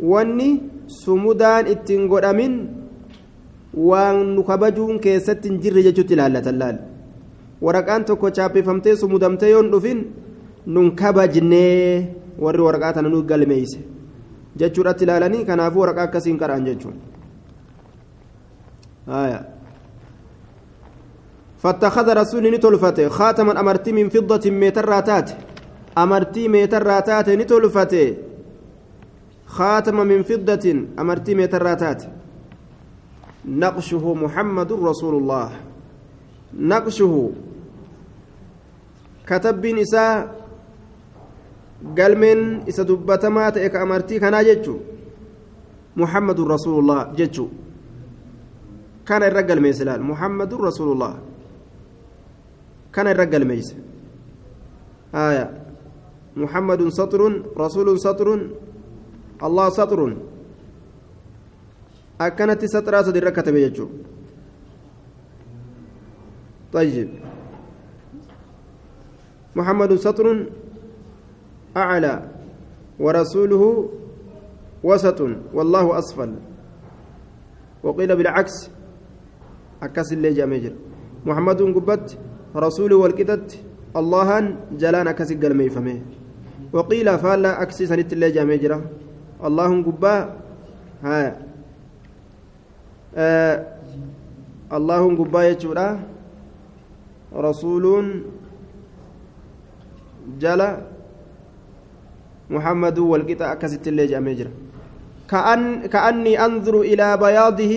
wanni 0.00 0.48
sumudaan 0.86 1.66
ittiin 1.74 2.08
godhamin 2.08 2.54
waan 3.90 4.34
nu 4.34 4.42
kabajuun 4.50 5.00
keessatti 5.06 5.48
hin 5.48 5.60
jirre 5.62 5.82
jechuutti 5.86 6.14
ilaallatan 6.16 6.58
laal 6.62 6.78
waraqaan 7.66 8.04
tokko 8.10 8.30
chaappeffamtee 8.38 8.96
sumudamtee 9.02 9.50
yoon 9.54 9.70
dhufin 9.72 10.04
nun 10.76 10.92
kabajnee 11.00 12.14
warri 12.44 12.62
waraqaa 12.68 12.92
tana 12.98 13.08
nu 13.14 13.22
galmeeyse 13.32 13.80
jechuudhatti 14.62 15.04
ilaalanii 15.08 15.44
kanaafuu 15.50 15.84
waraqaa 15.84 16.06
akkasiin 16.10 16.38
qara'an 16.42 16.66
jechuun 16.70 16.94
haya 19.06 19.40
فاتخذ 21.64 22.12
رسول 22.12 22.44
نتلفته 22.54 23.08
خاتما 23.08 23.60
أمرتي 23.60 23.92
من 23.92 24.08
فضة 24.08 24.50
ميتر 24.50 24.84
راتات. 24.84 25.30
أمرتي 25.98 26.48
ميتر 26.48 26.82
راتات 26.82 27.28
نتلفته 27.28 28.16
خاتم 29.46 29.96
من 30.06 30.22
فضة 30.22 30.84
أمرتي 30.98 31.34
متراتات 31.34 32.02
نقشه 33.48 34.14
محمد 34.14 34.72
رسول 34.72 35.14
الله. 35.22 35.50
نقشه. 36.60 37.30
كتب 39.26 39.66
نساء 39.66 40.44
قلمن 41.98 42.68
إسا 42.68 42.82
دبتما 42.82 43.50
تأك 43.50 43.76
أمرتي 43.76 44.18
كان 44.20 44.36
جتشو 44.44 44.76
محمد 45.96 46.40
رسول 46.40 46.78
الله 46.80 47.12
جتشو 47.16 47.48
كان 49.06 49.22
الرجل 49.22 49.60
ميسلال 49.60 50.02
محمد 50.02 50.54
رسول 50.54 50.92
الله. 50.92 51.14
كان 52.94 53.06
الرجل 53.06 53.44
ميس 53.44 53.74
آية. 55.14 55.46
محمد 56.36 56.88
سطر 56.88 57.20
رسول 57.58 58.00
سطر 58.00 58.28
الله 59.42 59.68
سطر. 59.68 60.00
أكنت 62.20 62.64
سطرا 62.64 63.02
صدر 63.02 63.30
كتب 63.30 63.56
يجو 63.56 63.88
طيب. 66.72 67.10
محمد 69.56 69.94
سطر 69.94 70.26
أعلى 71.76 72.14
ورسوله 72.98 73.64
وسط 74.82 75.20
والله 75.54 75.98
أسفل. 75.98 76.34
وقيل 77.82 78.16
بالعكس. 78.16 78.73
اللي 80.12 80.30
جامجر 80.32 80.72
محمد 81.26 81.62
قبت 81.76 82.18
رسوله 82.56 82.96
والكتت 82.96 83.48
الله 83.96 84.28
جلان 84.82 85.06
أكس 85.08 85.30
قلمي 85.32 85.68
فمه 85.70 85.98
وقيل 86.72 87.18
فالا 87.18 87.62
أكسي 87.62 87.86
سنت 87.86 88.12
اللي 88.12 88.30
جامجره 88.30 88.80
اللهم 89.44 89.80
قبا 89.88 90.14
ها. 91.04 91.20
آه 93.16 93.56
اللهم 94.72 95.14
قبا 95.20 95.40
يجورا. 95.50 95.88
رسول 97.34 97.84
جلا. 100.40 100.70
محمد 102.50 102.98
والقطع 102.98 103.52
أكست 103.52 103.88
اللي 103.88 104.06
جامجرا 104.06 104.50
كأن 105.30 105.86
كأني 105.86 106.44
أنظر 106.44 106.80
إلى 106.80 107.16
بياضه 107.16 107.74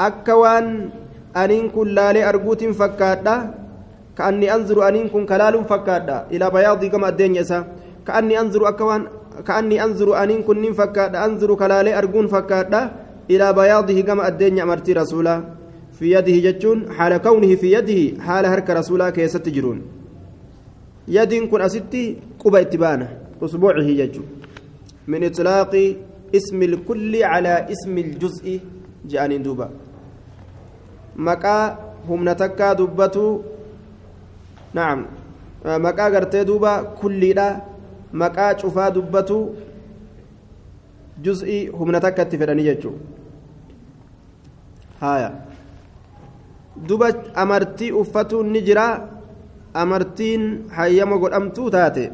أكوان 0.00 0.90
أنين 1.36 1.70
كن 1.74 1.88
لالي 1.96 2.28
أرجوت 2.28 2.64
فكادا 2.64 3.36
كأني 4.18 4.54
أنظر 4.54 4.88
أنين 4.88 5.08
كن 5.08 5.26
كلال 5.26 5.64
فكادا 5.64 6.26
إلى 6.32 6.46
بياضي 6.50 6.88
كما 6.88 7.08
الدين 7.08 7.36
يسا 7.36 7.58
كأني 8.06 8.40
أنظر 8.40 8.68
أكوان 8.68 9.02
كأني 9.46 9.84
أنظر 9.84 10.08
أنين 10.22 10.42
كن 10.42 10.72
فكادا 10.72 11.24
أنظر 11.24 11.54
كلالي 11.54 11.98
أرجون 11.98 12.26
فكادا 12.26 12.80
إلى 13.30 13.52
بياضه 13.52 14.00
كما 14.00 14.28
الدين 14.28 14.60
أمرتي 14.60 14.92
رسولا 14.92 15.34
في 15.98 16.12
يده 16.12 16.36
جتون 16.50 16.92
حال 16.96 17.16
كونه 17.16 17.54
في 17.54 17.72
يده 17.72 18.22
حال 18.22 18.44
هرك 18.46 18.70
رسولا 18.70 19.10
كيست 19.10 19.36
تجرون 19.36 19.78
يد 21.08 21.32
كن 21.50 21.60
أستي 21.60 22.04
قبى 22.42 22.60
اتبانه 22.60 23.08
أسبوعه 23.42 23.88
جتون 24.00 24.26
من 25.06 25.24
إطلاق 25.24 25.72
اسم 26.34 26.62
الكل 26.62 27.22
على 27.22 27.66
اسم 27.72 27.94
الجزء 27.98 28.60
جاني 29.10 29.38
دوبا 29.38 29.70
maqaa 31.16 31.76
humna 32.08 32.34
takkaa 32.34 32.74
dubbatu 32.74 33.44
naam 34.74 35.06
maqaa 35.86 36.10
gartee 36.10 36.44
duuba 36.44 36.72
kulliidha 37.00 37.46
maqaa 38.12 38.54
cufaa 38.60 38.90
dubbatu 38.90 39.38
juz'ii 41.24 41.66
humna 41.78 42.00
takka 42.00 42.22
itti 42.22 42.38
fedhani 42.38 42.64
jechuun. 42.64 42.98
Haaya. 45.00 45.30
Duba 46.88 47.08
amartii 47.34 47.92
uffatuun 47.92 48.50
ni 48.52 48.62
jira 48.62 48.86
amartiin 49.74 50.44
hayyama 50.76 51.18
godhamtuu 51.18 51.70
taate 51.70 52.04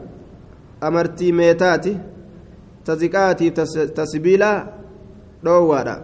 amartii 0.81 1.33
meetaati 1.33 1.97
taziqaatiif 2.85 3.55
tasbiilaa 3.95 4.67
dhoowwaadha. 5.45 5.97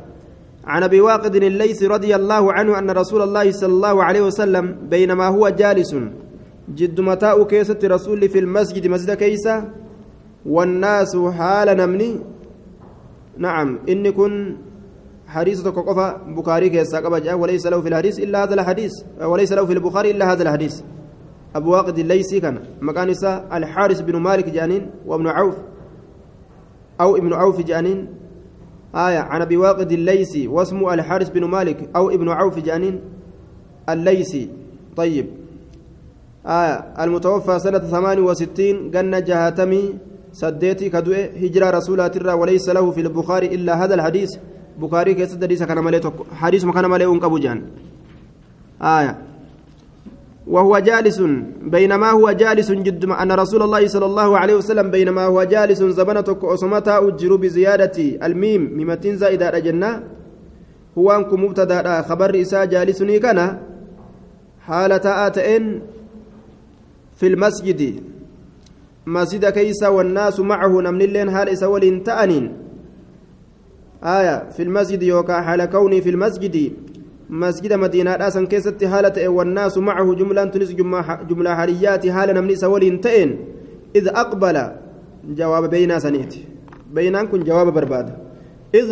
عن 0.66 0.82
أبي 0.82 1.00
واقد 1.00 1.34
الليث 1.36 1.82
رضي 1.82 2.14
الله 2.16 2.52
عنه 2.52 2.78
أن 2.78 2.90
رسول 2.90 3.22
الله 3.22 3.50
صلى 3.52 3.72
الله 3.72 4.04
عليه 4.04 4.22
وسلم 4.22 4.76
بينما 4.90 5.26
هو 5.28 5.48
جالس 5.48 5.96
جد 6.74 7.00
متاء 7.00 7.44
كيسة 7.44 7.78
رسول 7.84 8.28
في 8.28 8.38
المسجد 8.38 8.86
مسجد 8.86 9.10
كيسة 9.10 9.64
والناس 10.46 11.16
حال 11.16 11.76
نمني. 11.76 12.20
نعم 13.38 13.78
إني 13.88 14.12
كن 14.12 14.56
حديث 15.26 15.62
تكوكفا 15.62 16.16
بخاري 16.36 16.68
كيسا 16.68 16.98
قبجا 17.00 17.34
وليس 17.34 17.66
له 17.66 17.80
في 17.80 17.88
الحديث 17.88 18.18
إلا 18.18 18.44
هذا 18.44 18.54
الحديث 18.54 18.92
وليس 19.20 19.52
له 19.52 19.66
في 19.66 19.72
البخاري 19.72 20.10
إلا 20.10 20.32
هذا 20.32 20.42
الحديث. 20.42 20.82
أبو 21.56 21.72
واقد 21.72 21.98
الليثي 21.98 22.40
كان 22.40 22.58
مكان 22.80 23.08
الحارس 23.52 24.00
بن 24.00 24.16
مالك 24.16 24.48
جانين 24.48 24.90
وابن 25.06 25.26
عوف 25.26 25.54
أو 27.00 27.16
ابن 27.16 27.32
عوف 27.32 27.60
جانين. 27.60 28.23
آية 28.94 29.18
عن 29.18 29.42
أبي 29.42 29.56
واقد 29.56 29.92
الليثي 29.92 30.46
واسمه 30.48 30.94
الحارث 30.94 31.28
بن 31.28 31.44
مالك 31.44 31.90
أو 31.96 32.10
ابن 32.10 32.28
عوف 32.28 32.58
جانين 32.58 33.00
الليثي. 33.88 34.48
طيب. 34.96 35.26
آية 36.46 36.74
المتوفى 37.00 37.58
سنة 37.58 37.78
ثمان 37.78 38.18
وستين 38.18 38.90
قلنا 38.94 39.18
جهاتمي 39.18 39.94
سديتي 40.32 40.88
كدوء 40.90 41.16
هجرة 41.42 41.70
رسولات 41.70 42.16
الرا 42.16 42.32
وليس 42.32 42.68
له 42.68 42.90
في 42.90 43.00
البخاري 43.00 43.46
إلا 43.46 43.84
هذا 43.84 43.94
الحديث. 43.94 44.30
بخاري 44.78 45.14
كيس 45.14 45.34
حديث 45.42 45.62
كان 45.62 45.78
مالي 45.78 46.00
حديث 46.32 46.64
مكان 46.64 46.86
مالي 46.86 47.04
أنقبو 47.04 47.38
جان. 47.38 47.62
آية. 48.82 49.33
وهو 50.46 50.78
جالس 50.78 51.22
بينما 51.62 52.10
هو 52.10 52.30
جالس 52.32 52.70
جد 52.72 53.04
أن 53.04 53.32
رسول 53.32 53.62
الله 53.62 53.88
صلى 53.88 54.06
الله 54.06 54.38
عليه 54.38 54.54
وسلم 54.54 54.90
بينما 54.90 55.24
هو 55.24 55.44
جالس 55.44 55.82
زبنتك 55.82 56.44
أصمتا 56.44 56.98
أجر 57.08 57.36
بزيادة 57.36 57.96
الميم 58.26 58.62
ممتين 58.76 59.16
زائدة 59.16 59.58
جنة. 59.58 60.02
هو 60.98 61.12
أنكم 61.12 61.44
مبتدأ 61.44 62.02
خبر 62.02 62.40
إساء 62.40 62.64
جالسني 62.64 63.18
كان 63.18 63.58
حالة 64.60 65.26
آتئن 65.26 65.80
في 67.16 67.26
المسجد. 67.26 68.02
مسجد 69.06 69.44
كيس 69.44 69.82
والناس 69.82 70.40
معه 70.40 70.80
نمن 70.80 71.02
اللين 71.02 71.28
هال 71.28 71.48
إسا 71.48 71.66
ولين 71.66 72.02
تأنين. 72.04 72.52
آية 74.04 74.50
في 74.56 74.62
المسجد 74.62 75.02
يوكا 75.02 75.40
حال 75.40 75.64
كوني 75.64 76.00
في 76.02 76.10
المسجد. 76.10 76.72
مسجد 77.30 77.72
مدينة 77.72 78.10
أسن 78.10 78.46
كيست 78.46 78.84
حالة 78.84 79.28
والناس 79.28 79.78
معه 79.78 80.14
جملة 80.14 80.44
تنس 80.44 80.70
جملة 81.28 81.54
حريات 81.54 82.06
حالة 82.06 82.32
نمني 82.32 82.56
سولين 82.56 83.00
تئن. 83.00 83.30
إذ 83.96 84.08
أقبل 84.08 84.56
جواب 85.24 85.70
بين 85.70 85.98
سنيت 85.98 86.34
بينان 86.92 87.26
كن 87.26 87.44
جواب 87.44 87.68
برباد. 87.72 88.08
إذ 88.74 88.88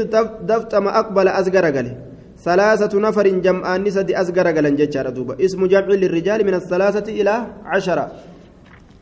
دفت 0.51 0.75
ما 0.75 0.99
أقبل 0.99 1.29
أزقر 1.29 1.66
قلي 1.77 1.97
ثلاثة 2.38 2.92
نفر 3.01 3.27
جمعان 3.29 3.85
نسد 3.85 4.11
أزقر 4.11 4.47
قلن 4.57 4.77
ججار 4.77 5.11
دوبا 5.11 5.35
اسم 5.45 5.66
جمع 5.66 5.87
للرجال 5.87 6.47
من 6.47 6.55
الثلاثة 6.55 7.12
إلى 7.21 7.47
عشرة. 7.64 8.07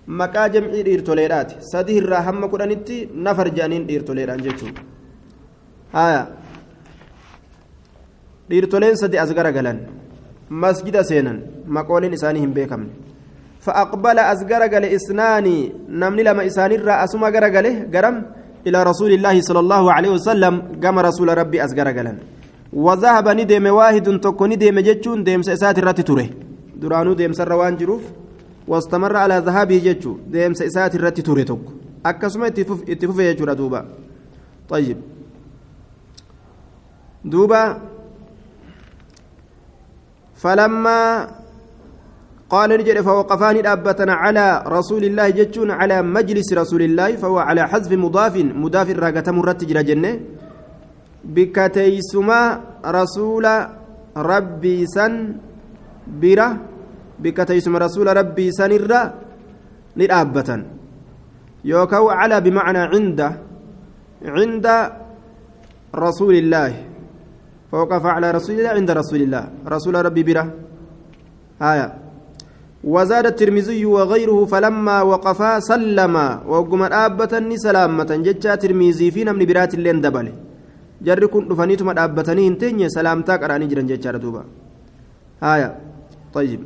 مكا 0.09 0.47
جمع 0.47 0.73
إيرتوليرات 0.91 1.51
سده 1.73 1.99
الرحمة 1.99 2.47
كرانتي 2.53 3.09
نفر 3.15 3.49
جانين 3.49 3.87
إيرتوليران 3.91 4.41
ججو 4.45 4.67
آية. 5.95 6.23
Dhiirtoleen 8.51 8.97
sadi 9.03 9.19
as 9.19 9.31
garagalan 9.39 9.79
masjida 10.63 11.05
seenan 11.05 11.39
maqooleen 11.77 12.13
isaanii 12.19 12.43
hin 12.47 12.53
beekamne. 12.59 12.93
فأقبل 13.61 14.19
أزجر 14.19 14.63
قال 14.73 14.85
إسناني 14.85 15.73
نمني 15.89 16.23
لما 16.23 16.47
إساني 16.47 16.77
رأسما 16.77 17.27
قرقله 17.35 17.75
قرم 17.95 18.17
إلى 18.67 18.79
رسول 18.91 19.13
الله 19.13 19.37
صلى 19.49 19.61
الله 19.65 19.93
عليه 19.93 20.11
وسلم 20.17 20.55
قام 20.83 20.97
رسول 20.99 21.29
ربي 21.41 21.65
أزجر 21.65 21.89
قال 21.97 22.09
وذهب 22.73 23.27
ندم 23.39 23.67
واحد 23.79 24.07
تكو 24.25 24.45
ندم 24.47 24.77
جتشون 24.89 25.19
ديم 25.25 25.43
سيسات 25.49 25.79
الرات 25.79 26.01
تره 26.09 27.13
ديم 27.21 27.33
سر 27.39 27.53
وان 27.53 27.77
جروف 27.81 28.03
واستمر 28.71 29.17
على 29.17 29.37
ذهابه 29.47 29.79
جتشو 29.87 30.13
ديم 30.33 30.53
سيسات 30.61 30.93
الرات 30.95 31.21
تره 31.27 31.43
تك 31.51 31.65
أكسما 32.07 32.47
اتفوف 32.93 33.19
يجور 33.19 33.53
دوبا 33.61 33.81
طيب 34.73 34.99
دوبا 37.25 37.63
فلما 40.43 41.01
قال 42.51 42.71
نجد 42.81 43.01
فوقفان 43.01 43.57
أبتنا 43.67 44.15
على 44.15 44.47
رسول 44.67 45.03
الله 45.05 45.27
جتون 45.31 45.71
على 45.71 46.03
مجلس 46.03 46.49
رسول 46.53 46.83
الله 46.83 47.21
فهو 47.23 47.39
على 47.39 47.63
حذف 47.69 47.93
مضاف 47.93 48.35
مضاف 48.37 48.89
راقة 48.91 49.29
مرت 49.33 49.65
جنة. 49.65 50.13
بكتيسما 51.25 52.41
رسول 52.81 53.47
ربي 54.17 54.77
سن 54.87 55.13
بره 56.09 56.49
بكتيسما 57.21 57.79
رسول 57.79 58.07
ربي 58.17 58.47
سن 58.57 58.73
الرا 58.73 59.03
للأبة 59.97 60.51
يوكو 61.65 62.05
على 62.09 62.37
بمعنى 62.41 62.83
عند 62.93 63.21
عند 64.25 64.67
رسول 65.95 66.35
الله. 66.35 66.90
فوقف 67.71 68.05
على 68.07 68.29
رسول 68.31 68.55
الله 68.59 68.73
عند 68.79 68.91
رسول 69.01 69.21
الله. 69.23 69.45
رسول 69.75 69.95
ربي 70.07 70.23
بره 70.29 70.47
آية. 71.63 71.89
وزاد 72.85 73.27
الترمذي 73.33 73.85
وغيره 73.95 74.39
فلما 74.53 74.97
وقفا 75.11 75.53
سلم. 75.71 76.17
وقم 76.53 76.83
آبتني 76.83 77.57
سلامة 77.67 78.11
جتشا 78.27 78.55
ترمذي 78.63 79.07
في 79.15 79.21
نمن 79.25 79.43
برات 79.49 79.73
اللين 79.75 80.01
دبله 80.05 80.33
جر 81.07 81.23
كن 81.33 81.49
دفنيتم 81.49 81.89
آبتني 82.05 82.43
هنتين 82.49 82.89
سلامتك 82.97 83.43
أراني 83.45 83.67
جرن 83.71 83.87
جتشا 83.91 84.19
دوبا 84.25 84.43
آية. 85.43 85.71
طيب. 86.35 86.61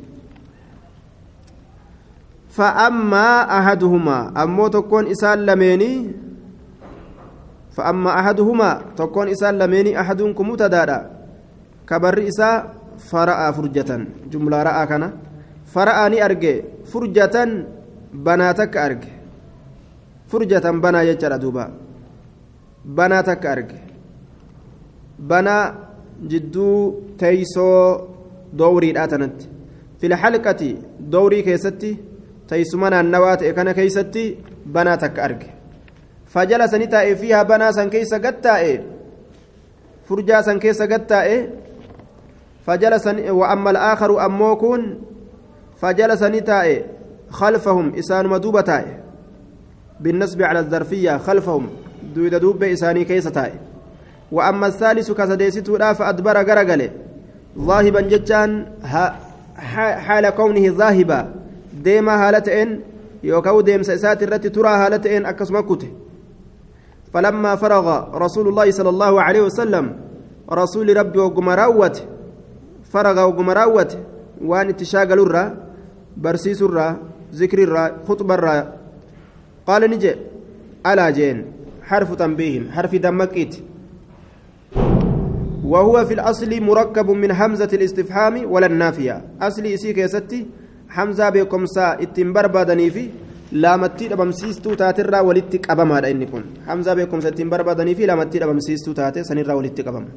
فأما 2.55 3.29
أحدهما 3.59 4.17
أمو 4.43 4.67
تكون 4.67 5.03
إسال 5.13 5.45
لميني 5.45 5.91
فأما 7.75 8.19
أحدهما 8.19 8.81
تكون 8.97 9.27
إسال 9.35 9.59
لميني 9.59 9.99
أحدكم 9.99 10.49
متدادا 10.49 10.99
كبر 11.89 12.27
إسا 12.27 12.51
فرأى 13.11 13.53
فرجة. 13.53 13.91
جملة 14.31 14.63
رأى 14.63 14.83
كان. 14.87 15.03
فرأى 15.73 16.09
ني 16.09 16.25
أرجع. 16.25 16.55
فرجة 16.91 17.35
بناتك 18.13 18.77
أرجع. 18.77 19.13
فرجة 20.31 20.65
بنا 20.83 21.01
يجرى 21.01 21.37
دوبا. 21.37 21.65
بناتك 22.85 23.45
أرجع. 23.45 23.81
بنا 25.19 25.57
جدو 26.31 26.69
تيسو 27.19 27.99
دوري 28.53 28.91
الآتنت. 28.91 29.37
في 29.99 30.05
الحلقة 30.07 30.61
دوري 30.99 31.41
كيستي 31.41 31.97
تيسمنا 32.47 32.99
النوات 32.99 33.43
كان 33.43 33.71
كيستي 33.71 34.25
بناتك 34.65 35.19
أرجع. 35.19 35.54
قتائي. 38.13 38.83
فرجا 40.09 40.41
سن 40.41 40.59
كيس 40.59 40.81
قتائي. 40.81 41.49
فجلس 42.67 43.07
وأما 43.29 43.69
الآخر 43.71 44.25
أموكون 44.25 45.01
فجلس 45.81 46.23
نتائي. 46.23 46.95
خلفهم 47.29 47.95
إسان 47.95 48.27
مدوبتائي 48.27 48.97
بالنسبة 49.99 50.45
على 50.45 50.59
الظرفية 50.59 51.17
خلفهم 51.17 51.69
دويد 52.15 52.35
دوب 52.35 52.63
إساني 52.63 53.05
كيس 53.05 53.29
وأما 54.31 54.67
الثالث 54.67 55.11
كسديست 55.11 55.69
لا 55.69 55.93
فأدبر 55.93 56.37
غرغله 56.37 56.89
ذاهبا 57.59 58.01
جتان 58.01 58.65
حال 60.05 60.29
كونه 60.29 60.73
ذاهبا 60.77 61.33
ديما 61.83 62.27
هالتين 62.27 62.81
يوكاو 63.23 63.61
ديم 63.61 63.83
سيسات 63.83 64.23
الرتي 64.23 64.49
ترى 64.49 64.69
هالتين 64.69 65.25
أكسما 65.25 65.61
كته 65.61 65.87
فلما 67.15 67.55
فرغ 67.55 67.87
رسول 68.11 68.45
الله 68.51 68.71
صلى 68.71 68.89
الله 68.89 69.13
عليه 69.21 69.41
وسلم 69.47 69.85
رسول 70.51 70.97
ربي 70.97 71.19
وقم 71.19 71.49
راوت 71.49 71.95
فرغ 72.91 73.17
وقم 73.27 73.49
راوت 73.49 73.91
وان 74.43 74.67
اتشاغل 74.69 75.19
الرا 75.19 75.43
برسيس 76.17 76.61
الرا 76.61 76.87
ذكر 77.39 77.59
الرا 77.63 77.83
خطب 78.07 78.31
الرا 78.31 78.57
قال 79.67 79.81
نجي 79.91 80.11
ألا 80.83 81.09
جين 81.09 81.37
حرف 81.87 82.09
تنبيه 82.19 82.71
حرف 82.75 82.95
دمكيت. 82.95 83.53
وهو 85.65 86.05
في 86.05 86.13
الأصل 86.13 86.51
مركب 86.61 87.09
من 87.09 87.31
همزة 87.31 87.71
الاستفهام 87.73 88.51
ولا 88.51 88.65
النافية. 88.65 89.21
أصلي 89.41 89.73
إسيك 89.73 89.97
يا 89.97 90.07
ستي 90.07 90.45
حمزة 90.89 91.29
بكم 91.29 91.65
سا 91.65 91.93
اتنبر 92.03 92.47
بادني 92.47 92.89
في 92.89 93.09
دبمسيستو 94.07 94.73
تاترا 94.73 95.19
ولتك 95.19 95.69
أبما 95.71 96.09
إني 96.11 96.25
كن 96.25 96.43
حمزة 96.67 96.93
بكم 96.93 97.19
سا 97.19 97.29
اتنبر 97.29 97.61
بادني 97.61 97.95
في 97.95 98.05
لامتي 98.05 98.39
دبمسيستو 98.39 98.91
تاتي 98.93 99.23
سنرا 99.23 99.53
ولتك 99.53 99.87
أبما 99.87 100.07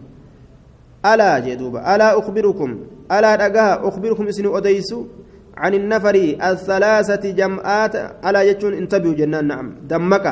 ألا 1.06 1.38
جدوبا 1.38 1.94
ألا 1.94 2.18
أخبركم 2.18 2.70
ألا 3.12 3.46
أجاها 3.46 3.88
أخبركم 3.88 4.28
اسنو 4.28 4.58
أديسو 4.58 5.06
عن 5.56 5.74
النفر 5.74 6.14
الثلاثة 6.42 7.30
جمعات 7.30 7.94
ألا 8.26 8.42
يجون 8.42 8.74
انتبهوا 8.74 9.14
جنان 9.14 9.46
نعم 9.46 9.66
دمك 9.90 10.26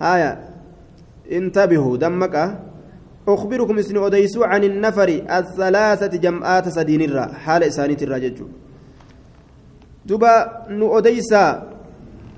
هايا 0.00 0.32
انتبهوا 1.32 1.96
دمك 1.96 2.36
أخبركم 3.28 3.78
اسن 3.78 3.96
أديسو 3.96 4.42
عن 4.44 4.64
النفر 4.64 5.08
الثلاثة 5.38 6.16
جمعات 6.24 6.68
سدين 6.68 7.02
الرا 7.02 7.26
حال 7.26 7.62
دبا 10.08 10.32
نو 10.72 10.98
أديسا 10.98 11.44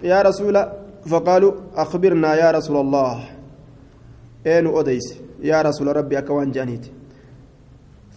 يا 0.02 0.18
رسول 0.22 0.56
فقالوا 1.06 1.52
أخبرنا 1.76 2.30
يا 2.34 2.50
رسول 2.50 2.76
الله. 2.76 3.16
أين 4.46 4.66
أديس 4.66 5.06
يا 5.42 5.62
رسول 5.62 5.96
ربي 5.96 6.18
أكوان 6.18 6.50
جانيت. 6.50 6.84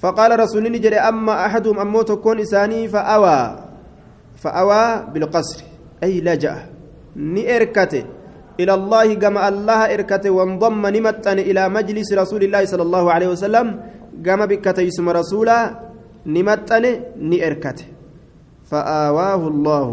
فقال 0.02 0.40
رسول 0.40 0.64
نجري 0.72 0.98
أما 1.00 1.46
أحدهم 1.46 1.80
أمو 1.80 2.02
تكون 2.02 2.40
إساني 2.40 2.88
فأوى. 2.88 3.40
فأوى 4.42 4.84
بالقصر. 5.14 5.60
أي 6.04 6.22
لجأ 6.22 6.56
نئركته 7.16 8.04
إلى 8.60 8.74
الله 8.74 9.14
كما 9.14 9.48
الله 9.48 9.94
إركته 9.94 10.30
وانضم 10.30 10.84
نمتن 10.88 11.40
إلى 11.40 11.70
مجلس 11.70 12.14
رسول 12.14 12.44
الله 12.44 12.66
صلى 12.66 12.84
الله 12.84 13.06
عليه 13.12 13.28
وسلم. 13.28 13.68
كما 14.26 14.46
بكته 14.46 14.88
اسم 14.88 15.10
رسولا 15.10 15.60
نمتن 16.26 16.84
نئركته 17.18 17.93
فآواه 18.70 19.48
الله 19.48 19.88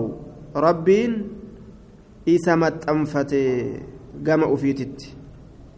ربين 0.56 1.12
إسمت 2.28 2.88
أنفته 2.88 3.80
كما 4.26 4.54
أفيتت. 4.54 4.98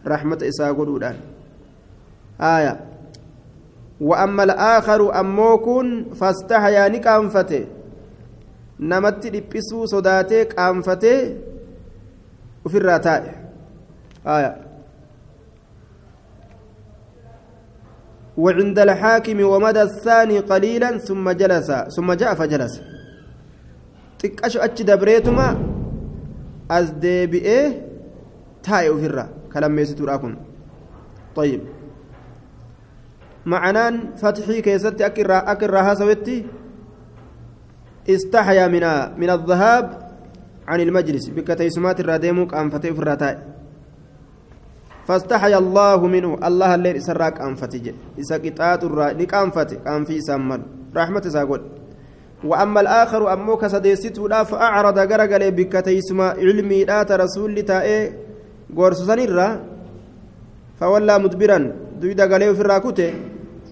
رحمة 0.07 0.39
إساء 0.43 0.73
قدودان. 0.73 1.15
آية. 2.41 2.79
وأما 4.01 4.43
الآخر 4.43 5.19
أموكن 5.19 6.05
فاستحيا 6.19 6.87
نكانفته 6.87 7.65
نمت 8.79 9.27
لبسو 9.27 9.85
صداتك 9.85 10.59
أنفته. 10.59 11.19
ofirraa 12.63 12.99
taa'e 12.99 13.31
وعند 18.37 18.79
الحاكم 18.79 19.43
ومدى 19.43 19.81
الثاني 19.81 20.39
قليلا 20.39 20.97
ثم 20.97 21.29
جلس 21.31 21.71
ثم 21.95 22.13
جاء 22.13 22.33
فجلس. 22.35 22.81
تكأش 24.19 24.57
أتش 24.57 24.81
دبريتما 24.81 25.47
أزديبئه 26.71 27.71
تاي 28.63 28.89
وفرا 28.89 29.29
كلام 29.53 29.79
يستر 29.79 30.13
أكون 30.13 30.35
طيب. 31.35 31.61
معنان 33.45 34.15
فتحي 34.15 34.61
كيست 34.61 35.01
أكرا 35.01 35.51
أكرا 35.51 35.93
سويتي 35.93 36.45
استحيا 38.09 38.67
من 38.67 38.83
من 39.19 39.29
الذهاب 39.29 39.85
عن 40.67 40.79
المجلس 40.81 41.29
بك 41.29 41.47
تيسمات 41.47 41.99
الراديموك 41.99 42.53
أنفتي 42.53 42.93
في 42.93 42.99
الرتاء 42.99 43.52
فاستحيا 45.07 45.57
الله 45.57 45.99
منه. 46.07 46.31
الله 46.47 46.75
الليل 46.75 46.97
سراك 47.03 47.41
أنفتي 47.41 47.93
إسا 48.19 48.37
قطعات 48.37 48.83
الراديك 48.83 49.33
أنفتي 49.33 49.77
أن 49.87 50.03
في 50.07 50.21
سمال 50.21 50.61
رحمة 50.95 51.21
ساقول 51.27 51.61
وأما 52.43 52.79
الآخر 52.81 53.33
أموك 53.33 53.67
سديسته 53.67 54.29
لا 54.29 54.43
فأعرض 54.43 54.99
قرقل 54.99 55.51
بك 55.51 55.73
تيسما 55.85 56.27
علمي 56.39 56.83
لا 56.85 57.03
رسول 57.03 57.55
تائي 57.61 58.13
قرص 58.77 58.99
سنرا 59.07 59.47
فولى 60.79 61.15
مدبرا. 61.19 61.59
دويدا 62.01 62.25
قليو 62.33 62.53
في 62.53 62.61
الراكوتي 62.61 63.13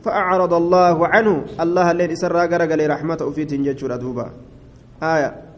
فأعرض 0.03 0.53
الله 0.53 1.07
عنه. 1.07 1.35
الله 1.59 1.91
الليل 1.91 2.11
سرا 2.17 2.43
قرقل 2.51 2.79
رحمة 2.89 3.21
في 3.35 3.45
تنجج 3.45 3.79
دوبا. 3.87 4.27
آية. 5.03 5.50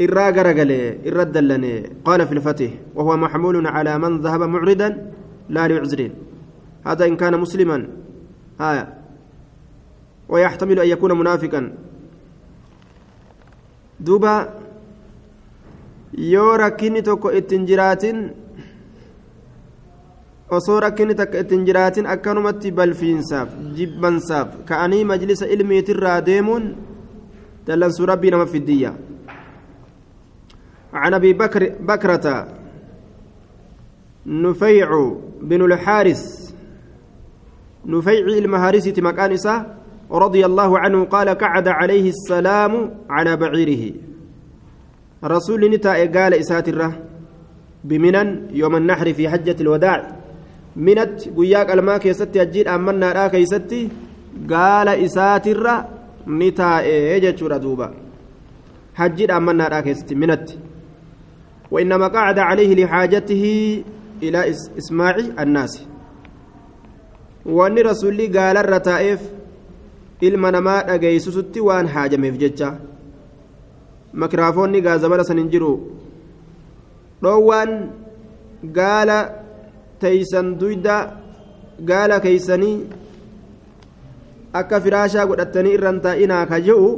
إرا 0.00 0.30
غرغله 0.30 0.98
إرا 1.06 1.22
دلني 1.22 1.74
قال 2.04 2.26
في 2.26 2.32
الفتح 2.32 2.70
وهو 2.94 3.16
محمول 3.16 3.66
على 3.66 3.98
من 3.98 4.20
ذهب 4.20 4.42
معرضا 4.42 4.88
لا 5.48 5.68
لعذر 5.68 6.10
هذا 6.86 7.04
إن 7.06 7.16
كان 7.16 7.40
مسلما 7.40 7.88
آية 8.60 8.84
ويحتمل 10.28 10.78
أن 10.80 10.88
يكون 10.88 11.12
منافقا 11.18 11.72
دوبا 14.00 14.62
rakkinni 16.60 17.02
tokko 17.02 17.30
ittiin 17.30 17.66
jiraatin 17.66 18.18
osoo 20.50 20.80
rakkinni 20.80 21.14
takka 21.14 21.38
ittiin 21.38 21.64
jiraatin 21.64 22.06
akkanumatti 22.06 22.72
balfiinsaaf 22.72 23.48
jibbansaaf 23.76 24.48
ka'anii 24.68 25.04
majlisa 25.04 25.46
ilmiitirraa 25.46 26.20
deemuun 26.26 26.76
dallansuu 27.66 28.06
rabbii 28.06 28.30
nama 28.30 28.46
fiddiyya 28.46 28.92
عن 30.92 31.14
أبي 31.14 31.32
بكر 31.32 31.72
بكرة 31.80 32.48
نفيع 34.26 34.88
بن 35.42 35.64
الحارث 35.64 36.22
نفيع 37.86 38.26
المهارسة 38.26 38.94
مكان 38.98 39.36
رضي 40.10 40.46
الله 40.46 40.78
عنه 40.78 41.04
قال 41.04 41.28
قعد 41.28 41.68
عليه 41.68 42.08
السلام 42.08 42.90
على 43.10 43.36
بعيره. 43.36 43.92
رسول 45.24 45.70
نتا 45.70 45.92
قال 45.92 46.34
إساتره 46.34 46.98
بمنن 47.84 48.48
يوم 48.50 48.76
النحر 48.76 49.12
في 49.12 49.28
حجة 49.28 49.56
الوداع. 49.60 50.16
منت 50.76 51.28
قياك 51.36 51.70
الماء 51.70 51.98
كيستي 51.98 52.42
أجيل 52.42 52.68
أمنا 52.68 53.12
لا 53.12 53.28
كيستي 53.28 53.88
قال 54.50 54.88
إساتره 54.88 55.88
نتا 56.26 56.78
إيجا 56.80 57.30
دوبا. 57.58 57.94
حجي 58.94 59.32
أمنا 59.32 59.68
لا 59.68 59.80
كيستي 59.80 60.14
منت. 60.14 60.48
وإنما 61.72 62.06
قعد 62.08 62.38
عليه 62.38 62.84
لحاجته 62.84 63.44
إلى 64.22 64.40
إسماع 64.78 65.14
الناس 65.40 65.74
وأن 67.46 67.78
رسولي 67.78 68.26
قال 68.26 68.56
الرتائف 68.56 69.20
namaa 70.22 70.82
dhageeysusutti 70.86 71.60
waan 71.68 71.86
haajameef 71.94 72.36
jecha 72.42 72.68
makiraafoonni 74.22 74.80
gaazabara 74.86 75.24
san 75.24 75.38
hin 75.40 75.48
jiru 75.54 75.70
dhoowwaan 77.22 77.72
gaala 78.76 79.16
teeysan 80.04 80.52
duyda 80.60 80.96
gaala 81.90 82.20
keeysanii 82.26 82.76
akka 84.60 84.80
firaashaa 84.84 85.26
godhattanii 85.32 85.74
irran 85.78 86.00
taa'inaa 86.06 86.46
ka 86.52 86.60
je'u 86.68 86.88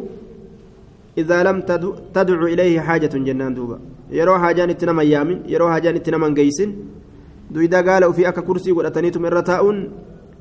haajatun 2.87 3.25
jennaan 3.25 3.55
duuba 3.55 3.79
yeroo 4.11 4.39
haajaan 4.39 4.71
itti 4.71 4.87
nama 4.87 5.03
yaamin 5.03 5.43
yeroo 5.47 5.69
haajaan 5.69 5.97
itti 5.97 6.11
nama 6.11 6.31
geeysin 6.31 6.75
duyda 7.55 7.83
gaala 7.83 8.09
ufii 8.09 8.27
akka 8.27 8.43
kursii 8.43 8.75
godhataniituma 8.75 9.27
irra 9.29 9.43
taa'uun 9.43 9.79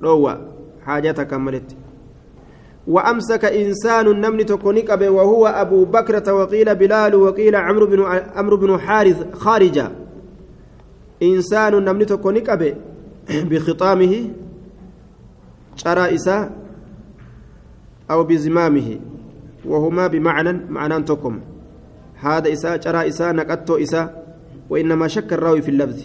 dhoowwa 0.02 0.38
haajaa 0.86 1.14
takkaan 1.14 1.42
maletti 1.42 1.76
وأمسك 2.88 3.46
إنسان 3.46 4.22
نمن 4.22 4.46
تكونيك 4.46 4.90
وهو 4.90 5.48
أبو 5.48 5.86
بكرة 5.86 6.34
وقيل 6.34 6.76
بلال 6.76 7.16
وقيل 7.16 7.56
عمرو 7.56 7.86
بن 7.88 8.04
عمرو 8.36 8.58
بن 8.58 8.80
حارث 8.80 9.36
خارجا 9.36 9.92
إنسان 11.24 11.74
نمن 11.86 12.06
تكونيك 12.06 12.50
بخطامه 13.30 14.30
شرائس 15.76 16.28
أو 18.12 18.24
بزمامه 18.24 19.00
وهما 19.66 20.08
بمعنى 20.08 20.52
معنى 20.70 21.04
تكم 21.04 21.40
هذا 22.20 22.54
إساء 22.54 22.82
شرى 22.82 23.08
إساء 23.08 23.34
نكتو 23.34 23.78
إساء 23.78 24.38
وإنما 24.70 25.08
شك 25.08 25.34
الراوي 25.34 25.62
في 25.62 25.72
اللفظ. 25.72 26.00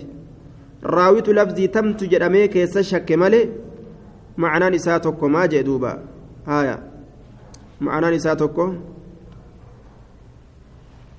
راوية 0.84 1.22
لفظي 1.28 1.66
تم 1.66 1.92
تجرمي 1.92 2.48
كيس 2.48 2.78
شك 2.78 3.12
ملي 3.12 3.48
معنى 4.38 4.76
إساء 4.76 4.98
تكم 4.98 5.32
ما 5.32 5.46
جدوبا 5.46 5.92
هايا 6.46 6.76
معنى 7.80 8.16
نساء 8.16 8.34
توكو 8.34 8.74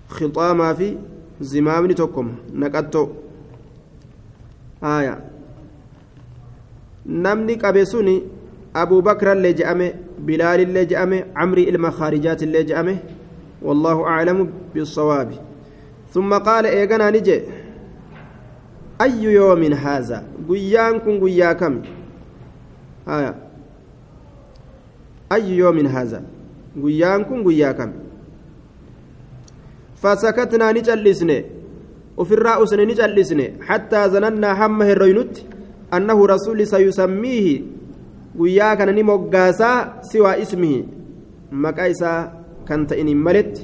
خطاما 0.10 0.74
في 0.74 0.98
زمامني 1.42 1.94
توكم 1.94 2.28
نقطو 2.54 3.08
هايا 4.84 5.16
نمني 7.06 7.54
قبسوني 7.54 8.24
أبو 8.76 9.02
بكر 9.02 9.32
اللي 9.32 9.54
جأمه 9.54 9.94
بلال 10.26 10.60
اللي 10.60 10.86
جأمه 10.86 11.24
عمري 11.36 11.70
إلما 11.70 11.90
خارجات 11.90 12.44
اللي 12.44 12.64
جأمه 12.64 12.98
والله 13.62 14.04
أعلم 14.04 14.50
بالصواب. 14.76 15.32
ثم 16.14 16.34
قال 16.34 16.66
إيقنا 16.66 17.10
نجي. 17.10 17.42
أي 19.02 19.24
يوم 19.24 19.64
هذا؟ 19.74 20.24
قيان 20.50 21.00
كن 21.00 21.20
قيا 21.24 21.82
آية. 23.08 23.36
أي 25.32 25.58
يوم 25.58 25.86
هذا؟ 25.86 26.24
قيان 26.84 27.24
كن 27.24 27.44
قيا 27.48 27.72
كم؟ 27.72 27.92
فسكتنا 30.02 30.72
نجلسني. 30.72 31.46
وفي 32.18 32.34
الرأس 32.34 32.74
نجلسني. 32.74 33.54
حتى 33.62 34.08
ظننا 34.08 34.54
حمه 34.54 34.92
الرينوت 34.92 35.44
أنه 35.94 36.26
رسول 36.26 36.68
سيسميه. 36.68 37.79
قيا 38.40 38.74
كان 38.74 38.90
نمقاسا 38.96 39.72
سوى 40.12 40.42
اسمه 40.42 40.74
مكايسا 41.52 42.14
كانت 42.68 42.94
إني 42.94 43.16
ملت 43.16 43.56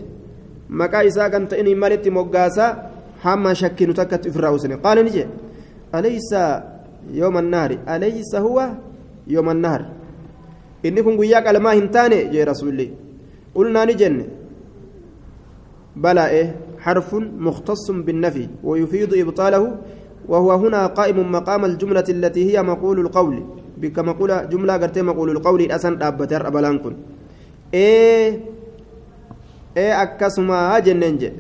مكايسا 0.70 1.28
كانت 1.28 1.54
إني 1.54 1.76
ملت 1.76 2.08
مقاسا 2.10 2.68
حما 3.24 3.54
شكي 3.54 3.86
نتكت 3.86 4.28
في 4.28 4.38
الرأس 4.40 4.66
قال 4.86 4.98
نجي 5.06 5.26
أليس 5.96 6.32
يوم 7.14 7.36
النهر 7.38 7.72
أليس 7.94 8.32
هو 8.36 8.58
يوم 9.28 9.50
النهر 9.50 9.82
إني 10.86 11.02
كن 11.06 11.18
قيا 11.22 11.40
قال 11.46 11.58
ما 11.66 11.74
هنتاني 11.74 12.20
يا 12.38 12.44
رسول 12.46 12.70
الله 12.70 12.90
قلنا 13.56 13.86
نجن 13.86 14.16
بلى 15.96 16.24
إيه 16.30 16.48
حرف 16.80 17.10
مختص 17.48 17.92
بالنفي 17.92 18.48
ويفيد 18.64 19.14
إبطاله 19.14 19.64
وهو 20.28 20.52
هنا 20.52 20.88
قائم 20.88 21.32
مقام 21.32 21.66
الجملة 21.66 22.04
التي 22.10 22.42
هي 22.50 22.64
مقول 22.64 23.00
القول. 23.00 23.44
بك 23.78 24.00
مقول 24.00 24.50
جملة 24.50 24.74
قرتي 24.78 25.02
مقول 25.02 25.30
القول 25.30 25.72
أسن 25.72 26.02
أبتر 26.02 26.48
أبلان 26.48 26.80
كن. 26.80 26.96
إيه 27.74 28.40
إيه 29.78 30.02
أكسما 30.02 30.80
جننج. 30.80 31.32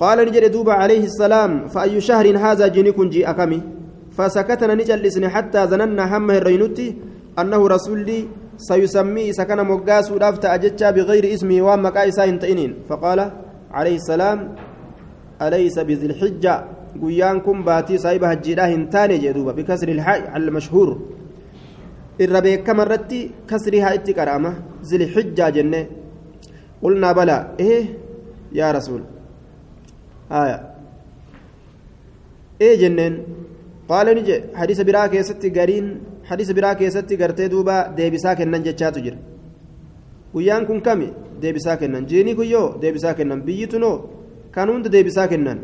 قال 0.00 0.18
نجد 0.28 0.50
دوب 0.52 0.70
عليه 0.70 1.04
السلام 1.04 1.68
فأي 1.68 2.00
شهر 2.00 2.26
هذا 2.38 2.66
جنيكم 2.66 3.08
جي 3.08 3.26
أكمي. 3.30 3.62
فسكتنا 4.16 4.74
نجلسني 4.74 5.28
حتى 5.28 5.64
ظننا 5.64 6.16
همه 6.16 6.36
الرينوتي 6.36 6.96
أنه 7.38 7.68
رسولي 7.68 8.28
سيسمي 8.58 9.32
سكن 9.32 9.56
مقاس 9.56 10.10
ودافت 10.12 10.44
أجتشا 10.44 10.90
بغير 10.90 11.34
اسمه 11.34 11.62
وما 11.62 11.90
كايسا 11.90 12.38
فقال 12.88 13.30
عليه 13.70 13.96
السلام 13.96 14.54
أليس 15.42 15.78
بذي 15.78 16.06
الحجة؟ 16.06 16.64
guyyaan 17.02 17.40
kun 17.46 17.58
baatii 17.68 17.98
saahiba 18.04 18.26
hajjiidhaa 18.32 18.66
hin 18.74 18.84
taane 18.94 19.16
jee 19.22 19.32
duuba 19.36 19.52
bikasri 19.58 19.92
ilhaa'i 19.96 20.22
almashhuur. 20.38 20.90
Irra 22.24 22.40
beekama 22.46 22.82
irratti 22.86 23.18
kasrii 23.50 23.80
haa 23.84 23.94
itti 23.98 24.12
qara'ama 24.18 24.50
zilxijjaa 24.90 25.50
jenne. 25.56 25.80
Qulnaa 26.82 27.14
balaa 27.18 27.42
ee 27.68 27.80
yaa 28.58 28.72
rasuul. 28.78 29.02
Haya 30.32 30.58
ee 32.66 32.74
jenneen 32.82 33.14
qaala 33.88 34.14
ni 34.14 34.22
jedhe 34.28 34.46
hadiisa 34.60 34.84
biraa 34.88 35.08
keessatti 35.14 35.48
gariin 35.58 35.86
hadiisa 36.30 36.52
biraa 36.58 36.74
keessatti 36.80 37.14
gartee 37.22 37.48
duuba 37.54 37.76
deebisaa 37.98 38.34
kennan 38.40 38.62
jechaatu 38.68 39.00
jira. 39.06 39.18
Guyyaan 40.32 40.66
kun 40.68 40.80
kami? 40.86 41.08
Deebisaa 41.42 41.76
kennan. 41.80 42.06
Jiinii 42.10 42.34
kun 42.38 42.48
yoo 42.54 42.68
deebisaa 42.82 43.14
kennan. 43.18 43.40
Biyyi 43.46 43.66
tunoo 43.72 43.96
kan 44.54 44.68
hunda 44.70 44.88
deebisaa 44.92 45.28
kennan. 45.32 45.58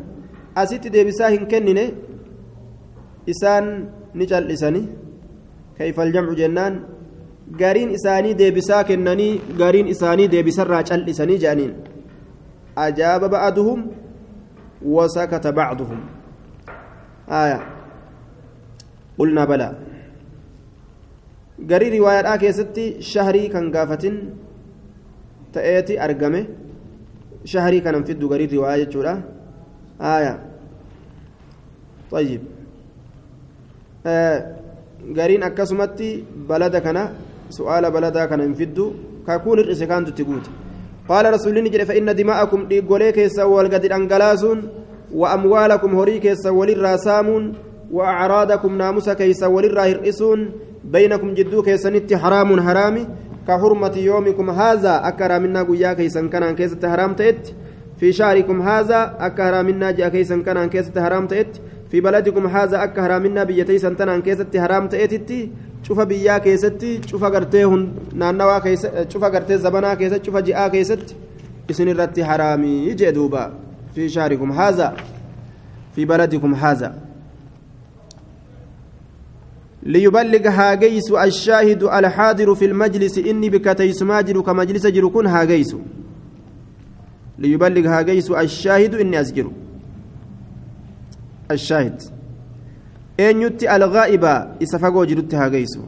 Asitti 0.63 0.89
deebisaa 0.95 1.29
hin 1.35 1.45
kennine 1.51 1.85
isaan 3.33 3.65
ni 4.13 4.25
cal'isani 4.31 4.81
kayfal 5.77 6.11
jamcu 6.15 6.35
jennaan 6.41 6.73
gariin 7.61 7.91
isaanii 7.97 8.37
deebisaa 8.41 8.83
kennanii 8.89 9.41
gariin 9.61 9.87
isaanii 9.95 10.27
deebisarraa 10.33 10.83
cal'isanii 10.89 11.39
jedhaniin 11.43 11.73
ajaaba 12.85 13.29
ba'aduhum 13.35 13.81
wasakata 14.95 15.51
bacduhum 15.59 15.99
aya 17.41 17.59
qulnaa 19.17 19.47
balaa 19.51 19.73
garii 21.71 21.91
riwaayaadhaa 21.97 22.37
keessatti 22.43 22.85
shahrii 23.11 23.47
kan 23.53 23.71
gaafatin 23.75 24.17
ta'eeti 25.55 25.99
argame 26.07 26.41
shahrii 27.53 27.81
kanan 27.85 28.03
fiddu 28.09 28.29
garii 28.33 28.51
riwaayaa 28.55 28.83
jechuudha 28.83 29.13
آية. 30.01 30.39
طيب. 32.11 32.41
قرين 35.17 35.43
آه. 35.43 35.47
أكسمتي 35.47 36.23
بلدك 36.49 36.87
أنا 36.87 37.13
سؤال 37.49 37.91
بلدك 37.91 38.31
أنا 38.31 38.43
انفدو. 38.43 38.93
كاكون 39.27 39.59
الرئيسي 39.59 39.85
كانت 39.85 40.21
قال 41.09 41.33
رسول 41.33 41.57
الله 41.57 41.83
فإن 41.83 42.15
دماءكم 42.15 42.59
لقوليك 42.71 43.27
سوال 43.27 43.65
قد 43.73 43.85
الأنقلاس 43.85 44.45
وأموالكم 45.13 45.95
هريك 45.99 46.33
سوال 46.33 46.69
الرسام 46.69 47.53
وأعرادكم 47.91 48.77
ناموسك 48.77 49.31
سوال 49.31 49.65
الراه 49.65 50.37
بينكم 50.83 51.33
جدوك 51.33 51.75
سنت 51.75 52.13
حرام 52.13 52.61
حرامي 52.61 53.07
كحرمة 53.47 53.95
يومكم 53.97 54.49
هذا 54.49 55.07
أكرم 55.07 55.41
منا 55.43 55.63
قياك 55.63 56.07
سنكنا 56.07 56.51
كيس 56.51 56.71
تهرام 56.81 57.13
تيت. 57.13 57.43
في 57.99 58.13
شهركم 58.13 58.61
هذا 58.61 59.15
أكرا 59.19 59.61
منا 59.61 59.91
جاء 59.91 60.09
كيسن 60.09 60.43
كان 60.43 60.69
كيسة 60.69 61.03
حرام 61.03 61.27
تئت 61.27 61.57
في 61.91 62.01
بلدكم 62.01 62.47
هذا 62.47 62.83
أكرا 62.83 63.17
منا 63.19 63.43
بيتي 63.43 63.77
سنتنا 63.77 64.19
كيسة 64.19 64.51
حرام 64.55 64.87
تئت 64.87 65.49
شوف 65.83 65.99
بيا 65.99 66.37
كيست 66.37 66.99
شوف 67.05 67.23
قرتيه 67.23 67.87
نانوا 68.13 68.59
كيست 68.59 69.05
شوف 69.09 69.23
قرتيه 69.23 69.55
زبنا 69.55 69.93
كيست 69.93 70.25
شوف 70.25 70.37
جاء 70.37 70.67
كيست 70.67 71.15
اسن 71.69 71.87
الرتي 71.87 72.25
حرامي 72.25 72.87
يجي 72.87 73.11
دوبا. 73.11 73.53
في 73.95 74.09
شهركم 74.09 74.51
هذا 74.51 74.95
في 75.95 76.05
بلدكم 76.05 76.53
هذا 76.53 76.95
ليبلغ 79.83 80.47
هاجيس 80.47 81.11
الشاهد 81.11 81.83
الحاضر 81.83 82.55
في 82.55 82.65
المجلس 82.65 83.17
إني 83.17 83.49
بك 83.49 83.77
تيسماجر 83.77 84.41
كمجلس 84.41 84.87
جركون 84.87 85.27
هاجيس 85.27 85.75
ليبلغ 87.39 87.87
هاجيس 87.87 88.31
الشاهد 88.31 88.95
إني 88.95 89.21
أسجر 89.21 89.51
الشاهد. 91.51 92.01
أن 93.19 93.41
يتي 93.41 93.75
الغائبة 93.75 94.47
إسفقو 94.63 95.03
جرت 95.03 95.35
هاجيس 95.35 95.79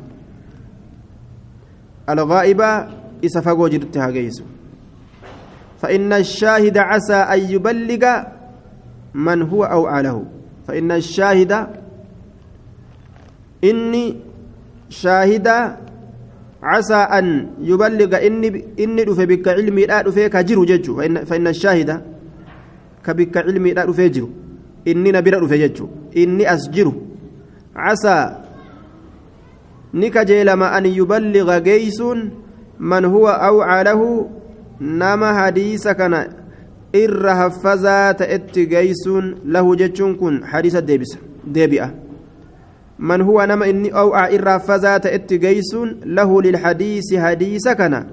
الغائبة 2.10 2.88
إسفقو 3.26 3.68
جرت 3.68 3.98
هاجيس 3.98 4.44
فإن 5.82 6.14
الشاهد 6.14 6.78
عسى 6.78 7.14
أن 7.14 7.40
يبلغ 7.40 8.24
من 9.14 9.42
هو 9.42 9.64
أوعى 9.64 10.04
له 10.04 10.26
فإن 10.68 10.92
الشاهد 10.92 11.68
inni 13.62 14.18
shaahida 14.90 15.78
casaa 16.68 17.08
an 17.18 17.28
yuballiga 17.64 18.22
inni 18.22 19.04
dhufe 19.08 19.26
bikka 19.32 19.56
cilmiidhaa 19.58 20.04
dhufee 20.04 20.30
ka 20.30 20.44
jiru 20.44 20.66
jechuu 20.66 20.98
fainna 21.30 21.54
shaahida 21.54 22.02
ka 23.06 23.14
bikka 23.14 23.44
cilmiidhaa 23.48 23.86
dhufee 23.90 24.10
jiru 24.16 24.30
inni 24.86 25.12
na 25.12 25.22
bira 25.22 25.40
dhufe 25.40 25.58
jechuu 25.64 25.90
inni 26.22 26.46
as 26.54 26.70
jiru 26.72 26.94
casaa 27.74 28.26
ni 29.94 30.10
kajeelama 30.16 30.72
an 30.78 30.86
yuballiga 30.86 31.60
geeysuun 31.68 32.32
man 32.80 33.06
huwa 33.06 33.40
awcaa 33.50 33.84
lahu 33.84 34.10
nama 34.80 35.34
hadiisa 35.34 35.96
kana 35.96 36.20
irra 37.04 37.36
haffazaa 37.36 38.14
ta'etti 38.14 38.66
geeysuun 38.74 39.36
lahu 39.56 39.76
jechuun 39.76 40.16
kun 40.18 40.42
hadiisa 40.52 40.82
deebi'a 40.82 41.90
من 43.00 43.22
هو 43.22 43.46
نما 43.46 43.70
إني 43.70 43.94
أوعى 43.94 44.36
إرى 44.36 44.60
فزات 44.60 45.06
اتجيسون 45.06 46.00
له 46.06 46.42
للحديث 46.42 47.16
حديث 47.16 47.68
كان 47.68 48.06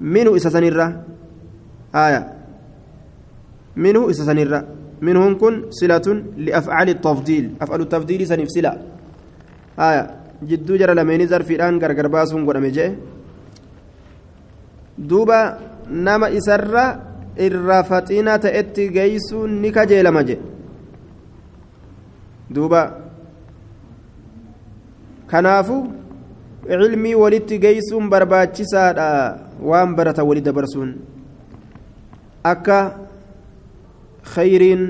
منه 0.00 0.36
إسسنرة 0.36 1.04
آية. 1.94 2.22
منه 3.76 4.10
إسسنرة 4.10 4.60
منهم 5.00 5.38
كن 5.38 5.54
صلة 5.70 6.06
لأفعال 6.36 6.88
التفضيل. 6.88 7.44
أفعال 7.60 7.80
التفضيل 7.80 8.26
سنف 8.26 8.48
صلة 8.48 8.72
آية. 9.78 10.04
جدو 10.42 10.76
جرى 10.76 10.94
لمن 10.94 11.26
زر 11.26 11.42
في 11.42 11.54
الآن 11.54 11.78
غرغر 11.82 12.06
باسون 12.08 12.48
قد 12.48 12.56
أمجي 12.56 12.96
دوبا 14.98 15.58
نما 15.90 16.36
إسرة 16.36 16.86
إرى 17.40 17.78
فتينة 17.84 18.44
اتجيسون 18.44 19.62
نكجي 19.62 20.02
لمجي 20.02 20.36
دوبا 22.50 23.09
kanaafu 25.30 25.76
cilmii 26.66 27.14
walitti 27.14 27.58
geessuun 27.64 28.10
barbaachisaadha 28.10 29.08
waan 29.70 29.94
barata 29.94 30.24
wali 30.24 30.40
dabarsuun 30.40 30.90
akka 32.52 32.78
khayriin 34.34 34.82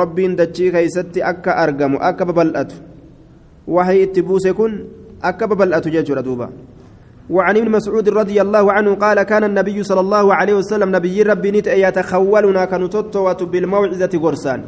rabbiin 0.00 0.36
dachii 0.36 0.70
keeysatti 0.72 1.22
akka 1.32 1.56
argamu 1.64 1.98
akka 2.10 2.24
babal'atu 2.24 2.76
waxay 3.66 4.02
itti 4.06 4.22
buuse 4.22 4.52
kun 4.58 4.72
akka 5.22 5.46
babal'atu 5.50 5.90
jechuudha 5.90 6.22
duuba 6.22 6.48
وعن 7.30 7.56
ابن 7.56 7.70
مسعود 7.70 8.08
رضي 8.08 8.42
الله 8.42 8.72
عنه 8.72 8.94
قال 8.94 9.22
كان 9.22 9.44
النبي 9.44 9.78
صلى 9.82 10.00
الله 10.00 10.34
عليه 10.34 10.54
وسلم 10.54 10.96
نبي 10.96 11.22
ربي 11.22 11.50
نت 11.50 11.66
يتخولنا 11.66 12.64
كنتوتوة 12.64 13.40
بالموعظة 13.52 14.10
غرسان 14.18 14.60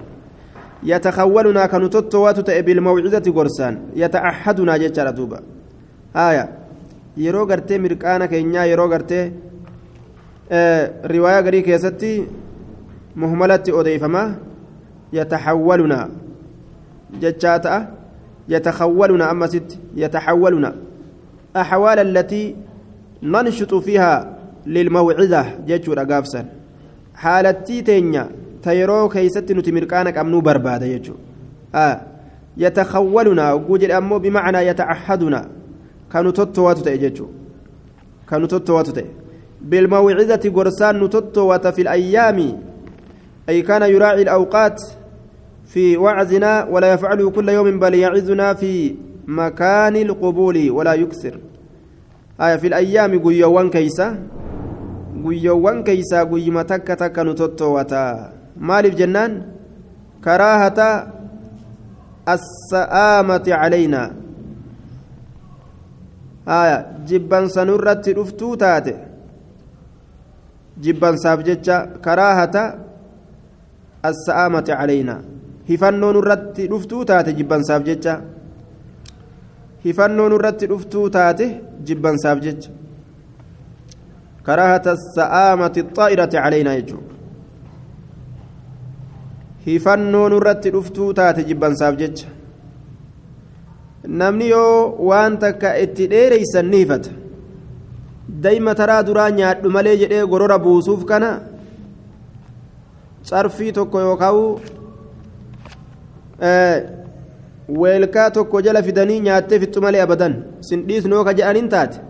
يتخولنا 0.84 1.66
كنتوتوات 1.66 2.50
بالموعظة 2.50 3.26
قرسان 3.36 3.74
يتعهدنا 3.96 4.76
جتشارة 4.76 5.10
دوبا 5.10 5.40
آية 6.16 6.48
yeroo 7.16 7.46
gartee 7.46 7.78
mirqaana 7.78 8.28
keenyaa 8.28 8.64
yeroo 8.64 8.88
gartee 8.88 9.32
riwaayaa 11.12 11.42
garii 11.46 11.62
keessatti 11.62 12.12
muhmalatti 13.22 13.74
odeeyfama 13.80 14.22
yataxawwaluna 15.12 15.98
jechaa 17.20 17.58
ta'a 17.66 17.80
يتخولنا 18.48 19.30
أما 19.30 19.46
ست 19.46 19.78
يتحولنا 19.96 20.74
أحوال 21.56 21.98
التي 21.98 22.56
ننشط 23.22 23.74
فيها 23.74 24.38
تيرو 28.62 29.08
كيست 29.08 29.52
نتمركانك 29.52 30.18
أمنو 30.18 30.40
بربادة 30.40 30.86
يجو 30.86 31.14
آه 31.74 32.00
يتخولنا 32.56 33.52
وجود 33.52 33.82
أمو 33.84 34.18
بمعنى 34.18 34.58
يتعهدنا 34.66 35.48
كانوا 36.12 36.30
تتوات 36.30 36.78
تأججو 36.78 37.26
كانوا 38.28 38.46
تتوات 38.46 38.88
بالموعظة 39.60 40.52
قرسان 40.56 41.04
نتتوات 41.04 41.66
في 41.66 41.82
الأيام 41.82 42.58
أي 43.48 43.62
كان 43.62 43.82
يراعي 43.82 44.22
الأوقات 44.22 44.82
في 45.66 45.96
وعزنا 45.96 46.64
ولا 46.64 46.92
يفعله 46.92 47.30
كل 47.30 47.48
يوم 47.48 47.78
بل 47.78 47.94
يعزنا 47.94 48.54
في 48.54 48.94
مكان 49.26 49.96
القبول 49.96 50.70
ولا 50.70 50.94
يكسر 50.94 51.38
آية 52.40 52.56
في 52.56 52.66
الأيام 52.66 53.18
قيوان 53.18 53.70
كيسا 53.70 54.18
قيوان 55.24 55.82
كيسا 55.84 56.22
قيمة 56.22 56.62
تك 56.62 56.86
تك 56.86 57.18
جنان 58.98 59.32
كراهة 60.24 60.80
السآمة 62.28 63.46
علينا 63.48 64.02
آية 66.48 66.78
جبان 67.08 67.48
سنرت 67.48 68.08
رفتو 68.08 68.54
تاتي 68.54 68.94
جبان 70.82 71.16
سافجتشا 71.16 71.76
كراهة 72.04 72.56
السآمة 74.04 74.68
علينا 74.80 75.16
hifannoon 75.68 76.16
irratti 76.20 76.68
dhuftuu 76.70 77.04
taate 77.10 77.34
jibbansaaf 77.38 77.84
jecha 77.88 78.14
hifannoon 79.84 80.34
irratti 80.38 80.68
dhuftuu 80.72 81.06
taate 81.16 81.46
jibbansaaf 81.90 82.40
jecha 82.46 82.70
karaahata 84.48 84.96
sa'aamati 85.04 85.84
xaa'irati 85.96 86.42
calaynaa 86.44 86.76
jechuudha 86.80 87.11
hifannoon 89.66 90.32
irratti 90.38 90.70
dhuftuu 90.74 91.12
taate 91.14 91.44
jibbansaaf 91.48 91.96
jecha. 92.00 92.28
Namni 94.20 94.48
yoo 94.48 94.96
waan 95.08 95.38
takka 95.38 95.76
itti 95.84 96.06
dheereysan 96.12 96.66
ni 96.70 96.78
hifata 96.82 97.10
dayma 98.44 98.74
taraa 98.74 99.02
duraa 99.08 99.30
nyaadhu 99.30 99.70
malee 99.70 99.96
jedhee 100.00 100.24
gorora 100.32 100.58
buusuuf 100.64 101.04
kana 101.10 101.28
carfii 103.28 103.72
tokko 103.72 104.00
yookaan 104.00 104.40
weelkaa 107.82 108.30
tokko 108.30 108.60
jala 108.66 108.82
fidanii 108.82 109.20
nyaattee 109.28 109.58
fixxu 109.60 109.80
malee 109.86 110.02
abadan 110.06 110.34
sin 110.60 110.82
dhiisnoo 110.88 111.24
ka 111.24 111.32
jedhaniin 111.38 111.68
taate 111.76 112.00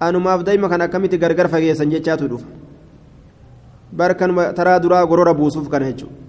anumaaf 0.00 0.44
dayma 0.44 0.68
kan 0.68 0.80
akkamitti 0.88 1.18
gargar 1.18 1.48
fageessan 1.48 1.90
jechaatu 1.90 2.28
dhufa. 2.28 2.46
Barkan 3.96 4.30
taraa 4.54 4.78
duraa 4.82 5.06
gorora 5.06 5.34
buusuuf 5.34 5.68
kana 5.70 5.86
jechuudha 5.92 6.25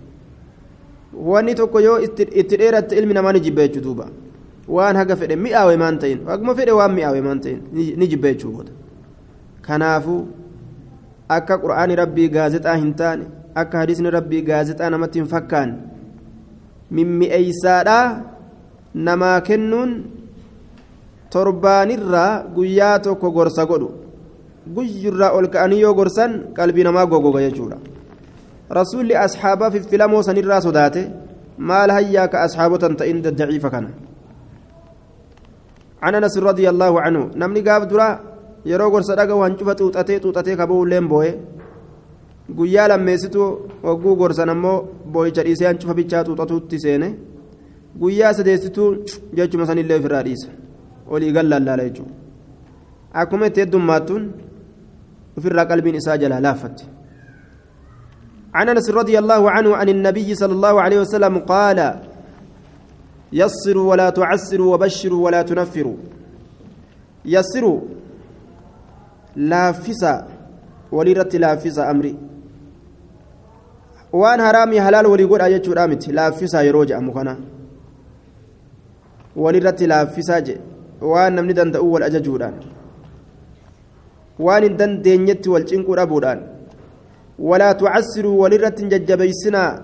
wanni 1.31 1.55
tokko 1.55 1.79
yoo 1.79 1.99
itti 1.99 2.57
dheeratte 2.57 2.97
ilmi 2.97 3.13
namaa 3.13 3.33
ni 3.33 3.39
jibba 3.39 3.67
jechuudha 3.67 3.83
duuba 3.87 4.07
waan 4.67 4.95
haga 4.95 5.15
fedhe 5.15 5.35
mi'aawe 5.35 5.77
maan 5.77 5.99
ta'in 5.99 6.19
haguma 6.27 6.55
fedhe 6.55 6.71
waan 6.71 6.93
mi'aawe 6.93 7.21
maan 7.21 7.39
ta'in 7.39 7.59
ni 7.73 8.07
jibba 8.07 8.33
jechuudha 8.33 8.71
kanaafuu 9.61 10.21
akka 11.29 11.57
qura'aani 11.63 11.95
rabbii 11.95 12.29
gaazexaa 12.29 12.75
hin 12.75 12.93
taane 12.93 13.25
akka 13.55 13.77
hadiisni 13.83 14.09
rabbii 14.17 14.41
gaazexaa 14.41 14.89
namatti 14.89 15.19
hin 15.19 15.27
fakkaanne. 15.27 15.77
mimmi'eeysaadha 16.91 17.99
namaa 19.07 19.41
kennuun 19.47 19.91
torbaanirraa 21.33 22.43
guyyaa 22.55 22.99
tokko 23.07 23.31
gorsa 23.37 23.65
godhu 23.71 23.89
guyyurraa 24.75 25.31
ol 25.39 25.47
ka'anii 25.55 25.81
yoo 25.81 25.93
gorsan 25.99 26.39
qalbii 26.57 26.85
namaa 26.87 27.05
gogoga 27.11 27.41
jechuudha 27.45 27.77
rasuulli 28.78 29.14
asxaabaa 29.24 29.70
fiffilamoo 29.74 30.22
sanirraa 30.28 30.60
sodaate 30.66 31.02
maal 31.70 31.90
hayyaa 31.96 32.28
ka 32.32 32.42
asxaabotan 32.46 32.96
ta'in 32.96 33.22
daddaciifa 33.26 33.70
kana 33.76 33.90
عن 36.02 36.14
انس 36.18 36.34
رضي 36.38 36.66
الله 36.72 36.92
عنه 37.00 37.22
نمني 37.40 37.60
قاف 37.68 37.82
درا 37.90 38.08
يرو 38.66 38.88
غرس 38.94 39.10
دغا 39.10 39.34
وان 39.40 39.54
چوفا 39.58 39.72
توتاتي 39.78 40.18
توتاتي 40.18 40.56
كبو 40.58 40.84
لين 40.90 41.06
بوي 41.08 41.30
guyyaa 42.58 42.88
lammeessitu 42.88 43.42
wagguu 43.86 44.16
gorsan 44.20 44.50
ammoo 44.54 44.78
boo'icha 45.12 45.42
dhiisee 45.46 45.66
hancufa 45.66 45.94
bichaa 45.98 46.24
xuuxatuutti 46.26 46.78
seene 46.84 47.08
guyyaa 48.00 48.32
sadeessituu 48.38 48.88
jechuma 49.36 49.66
sanillee 49.66 49.98
ofirraa 50.00 50.22
dhiisa 50.28 50.48
olii 51.14 51.32
gallallaala 51.36 51.84
jechuudha 51.88 52.14
akkuma 53.20 53.46
itti 53.50 53.60
heddummaattuun 53.64 54.24
ofirraa 55.38 55.66
qalbiin 55.70 55.98
isaa 56.00 56.16
jalaa 56.22 56.42
laaffatti 56.46 56.84
عن 58.57 58.69
انس 58.69 58.89
رضي 58.89 59.15
الله 59.19 59.41
عنه 59.51 59.69
عن 59.79 59.87
النبي 59.89 60.29
صلى 60.35 60.53
الله 60.57 60.75
عليه 60.81 60.99
وسلم 61.03 61.35
قال 61.53 61.79
يسروا 63.41 63.85
ولا 63.91 64.09
تعسروا 64.09 64.69
وبشروا 64.73 65.21
ولا 65.25 65.41
تنفروا 65.49 65.97
يسروا 67.25 67.79
لافسا 69.35 70.15
ولرت 70.91 71.33
لافسا 71.35 71.83
امري 71.91 72.15
jechuudha 75.49 75.87
miti 75.87 76.11
laaffisaa 76.11 76.63
yeroo 76.63 76.85
jedhamu 76.85 77.13
kana 77.13 77.33
walirratti 79.35 79.87
laaffisaa 79.87 80.41
jedhe 80.41 80.61
waan 81.01 81.33
namni 81.35 81.53
danda'u 81.53 81.91
wal 81.93 82.03
ajajuudhaan 82.03 82.55
waan 84.45 84.63
hin 84.63 84.77
dandeenyetti 84.77 85.49
wal 85.53 85.65
cinquu 85.71 85.95
dhabuudhaan 85.99 86.56
walaa 87.39 87.73
tucassiruu 87.73 88.39
walirratti 88.39 88.81
hin 88.81 88.89
jajjabeeysinaa 88.89 89.81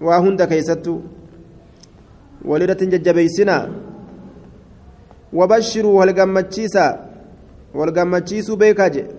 waa 0.00 0.18
hunda 0.18 0.46
keeysattu 0.46 1.02
walirratti 2.44 2.84
hin 2.84 2.90
jajjabeeysinaa 2.90 3.68
wabashiruu 5.32 5.96
walgammachiisaa 5.96 6.98
walgammachiisuu 7.74 8.56
beekaa 8.56 8.88
jedhe 8.88 9.14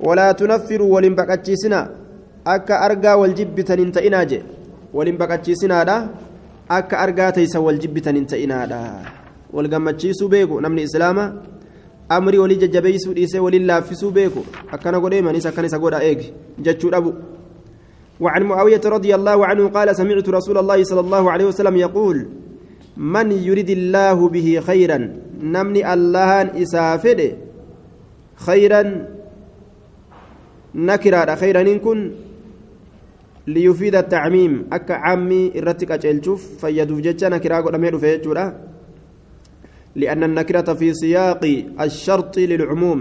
walaa 0.00 0.34
tunaffiruu 0.34 0.90
walin 0.92 1.14
baqachiisinaa 1.14 1.88
akka 2.44 2.80
argaa 2.80 3.16
wal 3.16 3.34
jibbitan 3.34 3.78
hin 3.78 3.92
ta'inaa 3.92 4.24
je 4.24 4.44
waliin 4.92 5.18
baqachiisinaadha 5.18 6.08
akka 6.68 6.98
argaa 6.98 7.32
amrii 12.16 12.38
walii 12.44 12.56
jajjabeeysuu 12.62 13.14
dhiisee 13.18 13.40
waliin 13.46 13.66
laaffisuu 13.66 14.10
beeku 14.10 14.44
akkana 14.72 15.00
godhee 15.00 15.22
manis 15.22 15.46
akkan 15.46 15.64
isa 15.64 15.78
godha 15.78 16.02
eegi 16.08 16.32
jechuu 16.58 16.90
dhabu 16.90 17.12
وعن 18.22 18.42
معاوية 18.42 18.80
رضي 18.86 19.14
الله 19.14 19.46
عنه 19.46 19.68
قال 19.68 19.96
سمعت 19.96 20.28
رسول 20.28 20.58
الله 20.58 20.84
صلى 20.84 21.00
الله 21.00 21.24
عليه 21.30 21.44
وسلم 21.50 21.76
يقول 21.76 22.16
من 22.96 23.32
يريد 23.32 23.70
الله 23.70 24.28
به 24.28 24.48
خيرا 24.68 24.98
نمني 25.42 25.82
الله 25.94 26.62
إسافد 26.62 27.20
خيرا 28.46 28.82
نكرا 30.74 31.34
خيرا 31.34 31.60
إن 31.60 31.78
كن 31.78 31.98
ليفيد 33.46 33.94
التعميم 33.94 34.52
أكا 34.72 34.94
عمي 34.94 35.42
إرتك 35.58 35.90
أجلشوف 35.90 36.40
فيدوف 36.60 36.98
جتشانا 37.00 37.38
كرا 37.42 37.60
قدامي 37.60 37.88
رفيتشورا 37.88 38.44
لأن 39.96 40.22
النكرة 40.24 40.74
في 40.74 40.94
سياق 40.94 41.44
الشرط 41.80 42.38
للعموم. 42.38 43.00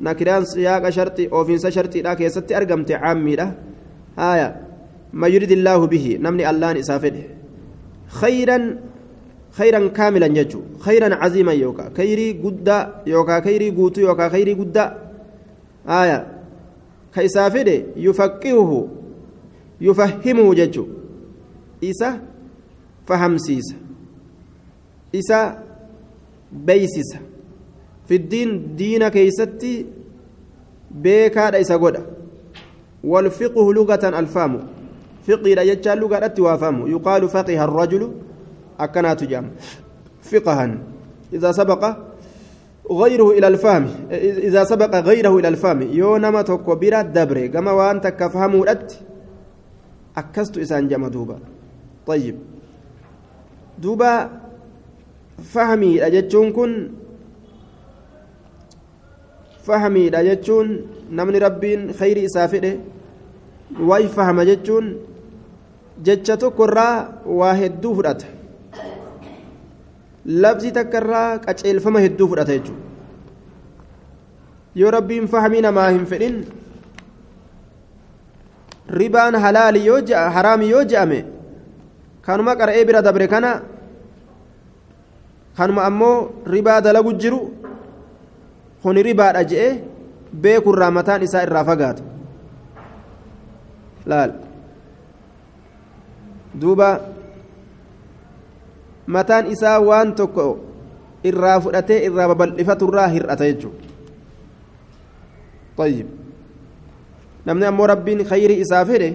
نكران 0.00 0.44
سياق 0.44 0.90
شرط 0.90 1.20
أو 1.20 1.44
في 1.44 1.58
شرط 1.70 1.96
لا 1.96 2.14
كيست 2.14 2.52
أرقمت 2.52 2.92
عامي 2.92 3.36
له. 3.36 3.54
آية. 4.18 4.60
ما 5.12 5.28
يريد 5.28 5.50
الله 5.50 5.86
به 5.86 6.18
نمني 6.20 6.50
الله 6.50 6.78
إسافده 6.80 7.22
خيرا 8.08 8.78
خيرا 9.50 9.88
كاملا 9.88 10.26
يجو. 10.26 10.60
خيرا 10.78 11.14
عظيما 11.14 11.52
يوكا. 11.52 11.90
خيري 11.96 12.32
قد 12.32 12.88
يوكا 13.06 13.40
خيري 13.40 13.70
قوتو 13.70 14.00
يوكا 14.00 14.28
خيري 14.28 14.52
قد 14.54 14.76
آية. 15.88 16.26
كيسافده 17.14 17.82
يفقهه 17.96 18.88
يفهمه 19.80 20.54
ججو 20.54 20.86
إسا 21.84 22.20
فهمسيس 23.06 23.74
إسا 25.14 25.69
في 28.08 28.14
الدين 28.16 28.76
دين 28.76 29.08
كيستي 29.08 29.86
بيكا 30.90 31.60
إسا 31.60 31.76
قد 31.76 31.96
والفقه 33.04 33.72
لغة 33.74 34.04
الفام 34.18 34.52
fiqiidha 35.26 35.64
jechaan 35.64 35.98
lugaadhatti 36.00 36.40
waafamu 36.40 36.88
yuqaalu 36.88 37.28
faqiha 37.28 37.64
arrajulu 37.68 38.06
akkanaatu 38.78 39.28
jedhama 39.28 39.50
fiqahan 40.30 40.78
idaa 41.32 41.52
sabaqa 41.52 42.10
غيره 42.90 43.38
إلى 43.38 43.46
الفهم 43.46 44.10
إذا 44.50 44.64
سبق 44.66 44.90
غيره 45.06 45.38
إلى 45.38 45.48
الفهم 45.48 45.94
يو 45.94 46.16
نما 46.18 46.42
توكو 46.42 46.74
بيرا 46.74 47.02
دبري 47.14 47.48
كما 47.54 47.70
وأنت 47.70 48.06
كفهموا 48.18 48.66
أت 48.66 48.98
أكست 50.18 50.58
إسان 50.58 50.90
جمع 50.90 51.06
طيب 52.06 52.36
دوبا 53.78 54.12
فهمي 55.42 56.06
أجتشون 56.06 56.52
كن 56.52 56.88
فهمي 59.64 60.08
أجتشون 60.08 60.86
نمني 61.10 61.38
ربين 61.38 61.92
خير 61.92 62.24
إسافئه 62.24 62.78
واي 63.80 64.08
فهم 64.08 64.40
أجتشون 64.40 64.96
jecha 66.02 66.36
tokkorraa 66.42 67.08
waa 67.38 67.54
hedduu 67.54 67.94
fudhata 67.96 68.26
labsi 70.44 70.70
takkarraa 70.76 71.38
qaceelfama 71.46 72.00
hedduu 72.04 72.28
fudhata 72.30 72.56
jechuudha 72.56 72.88
yoo 74.82 74.90
rabbiin 74.96 75.28
fahamii 75.34 75.60
namaa 75.66 75.88
hin 75.90 76.06
fedhin 76.12 76.38
ribaan 79.02 79.34
halaali 79.44 79.84
yoo 79.86 80.00
haraami 80.36 80.70
yoo 80.70 80.84
je'ame 80.94 81.20
kanuma 82.28 82.56
qara'ee 82.62 82.84
bira 82.92 83.02
dabre 83.02 83.28
kana 83.34 83.52
kanuma 85.60 85.84
ammoo 85.84 86.16
ribaa 86.54 86.80
dalagu 86.80 87.12
jiru 87.22 87.40
kuni 88.82 89.02
ribaadha 89.08 89.42
je'e 89.50 89.68
beekurraa 90.42 90.90
mataan 90.98 91.22
isaa 91.26 91.42
irraa 91.46 91.64
fagaatu 91.70 92.02
laal 94.12 94.32
duuba 96.62 96.88
mataan 99.16 99.52
isaa 99.56 99.76
waan 99.88 100.14
tokko 100.22 100.46
irraa 101.32 101.58
fudhatee 101.66 102.00
irraa 102.08 102.28
babal'ifaturraa 102.32 103.08
hir'ata 103.16 103.44
jechuudha 103.52 103.88
طيب 105.80 106.06
namni 107.46 107.64
ammoo 107.68 107.86
rabbiin 107.92 108.24
khayrii 108.30 108.60
isaa 108.64 108.84
fedhe 108.88 109.10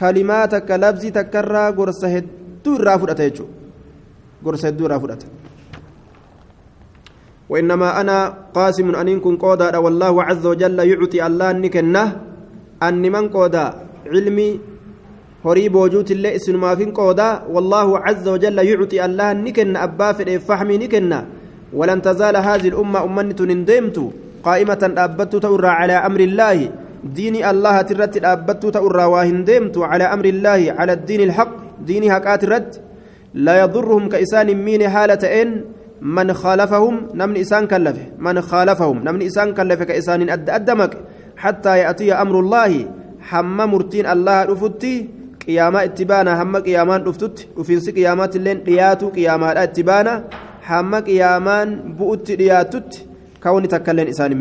kalimaa 0.00 0.48
takka 0.54 0.80
labsii 0.84 1.12
takkarraa 1.18 1.68
gorsa 1.78 2.08
hedduu 2.14 2.74
irraa 2.80 2.98
fudhata 3.02 3.28
jechuudha 3.28 3.55
gorsa 4.46 4.70
hedduu 4.70 4.86
irraa 4.88 5.02
fudhata 5.02 5.26
وإنما 7.46 8.00
أنا 8.00 8.50
قاسم 8.54 8.90
أن 8.94 9.20
كن 9.22 9.36
قودا 9.38 9.70
والله 9.78 10.14
عز 10.22 10.46
وجل 10.46 10.78
يعطي 10.78 11.26
الله 11.26 11.52
نكنه 11.62 12.06
أن 12.82 13.02
من 13.06 13.28
قودا 13.30 13.66
علمي 14.10 14.50
isinumaafin 15.46 16.90
qoodaa 16.90 17.46
wallaahu 17.46 18.02
caza 18.02 18.34
wajalla 18.34 18.66
yucxi 18.66 18.98
allah 18.98 19.30
ni 19.30 19.52
kenna 19.54 19.86
abbaa 19.86 20.14
fedheef 20.14 20.42
fahmii 20.42 20.78
ni 20.78 20.88
kenna 20.88 21.22
walan 21.72 22.02
tazaala 22.02 22.42
haadhi 22.42 22.74
lumma 22.74 23.04
ummanni 23.06 23.34
tun 23.34 23.48
hin 23.54 23.62
deemtu 23.62 24.10
qaa'imatan 24.42 24.98
dhaabbattuu 24.98 25.40
ta'urraa 25.46 25.78
calaa 25.78 26.02
amri 26.02 26.24
illaahi 26.26 26.66
diinii 27.14 27.46
allahati 27.46 27.94
irratti 27.94 28.24
dhaabbattuu 28.26 28.74
ta'urraa 28.74 29.06
waa 29.14 29.22
hin 29.22 29.46
deemtu 29.46 29.86
calaa 29.86 30.10
amri 30.10 30.34
illaahi 30.34 30.74
cala 30.74 30.98
addiini 30.98 31.30
ilhaq 31.30 31.50
diinii 31.86 32.10
haqaati 32.10 32.46
irratti 32.50 32.85
la 33.36 33.56
yadurruhum 33.62 34.08
ka 34.08 34.18
isaan 34.20 34.48
hin 34.48 34.58
miine 34.58 34.86
haala 34.86 35.16
ta'een 35.16 35.64
man 36.00 36.28
khaalafahum 36.34 36.96
namni 37.14 37.40
isaan 37.40 37.66
kallafe 37.68 38.12
man 38.18 38.36
khaalafahum 38.42 39.02
namni 39.04 39.24
isaan 39.30 39.54
kallafe 39.54 39.86
ka 39.86 39.94
isaanin 40.00 40.30
adda 40.30 40.54
adda 40.58 40.74
maqe 40.74 40.98
xattaa 41.42 41.76
ya'tiya 41.84 42.18
amru 42.22 42.40
illaahi 42.44 42.86
hamma 43.30 43.66
murtiin 43.66 44.06
allaha 44.14 44.46
dhufutti 44.50 44.92
qiyaamaa 45.44 45.84
itti 45.88 46.04
baana 46.04 46.36
hamma 46.40 46.60
qiyaamaan 46.66 47.04
dhuftutti 47.06 47.48
dhufiinsi 47.56 47.92
qiyaamaatti 47.96 48.38
illee 48.38 48.54
dhiyaatu 48.66 49.10
qiyaamaadha 49.16 49.62
itti 49.68 49.82
baana 49.90 50.22
hamma 50.68 50.98
qiyaamaan 51.08 51.68
bu'utti 51.98 52.32
dhiyaatutti 52.40 52.98
kawni 53.40 53.68
takkailleen 53.68 54.08
isaan 54.08 54.32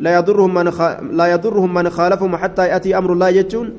لا 0.00 0.14
يضرهم 0.14 0.54
من 0.54 0.70
خ... 0.70 0.82
لا 1.12 1.26
يضرهم 1.26 1.74
من 1.74 1.90
خالفهم 1.90 2.36
حتى 2.36 2.68
يأتي 2.68 2.98
أمر 2.98 3.12
الله 3.12 3.28
يجون 3.28 3.78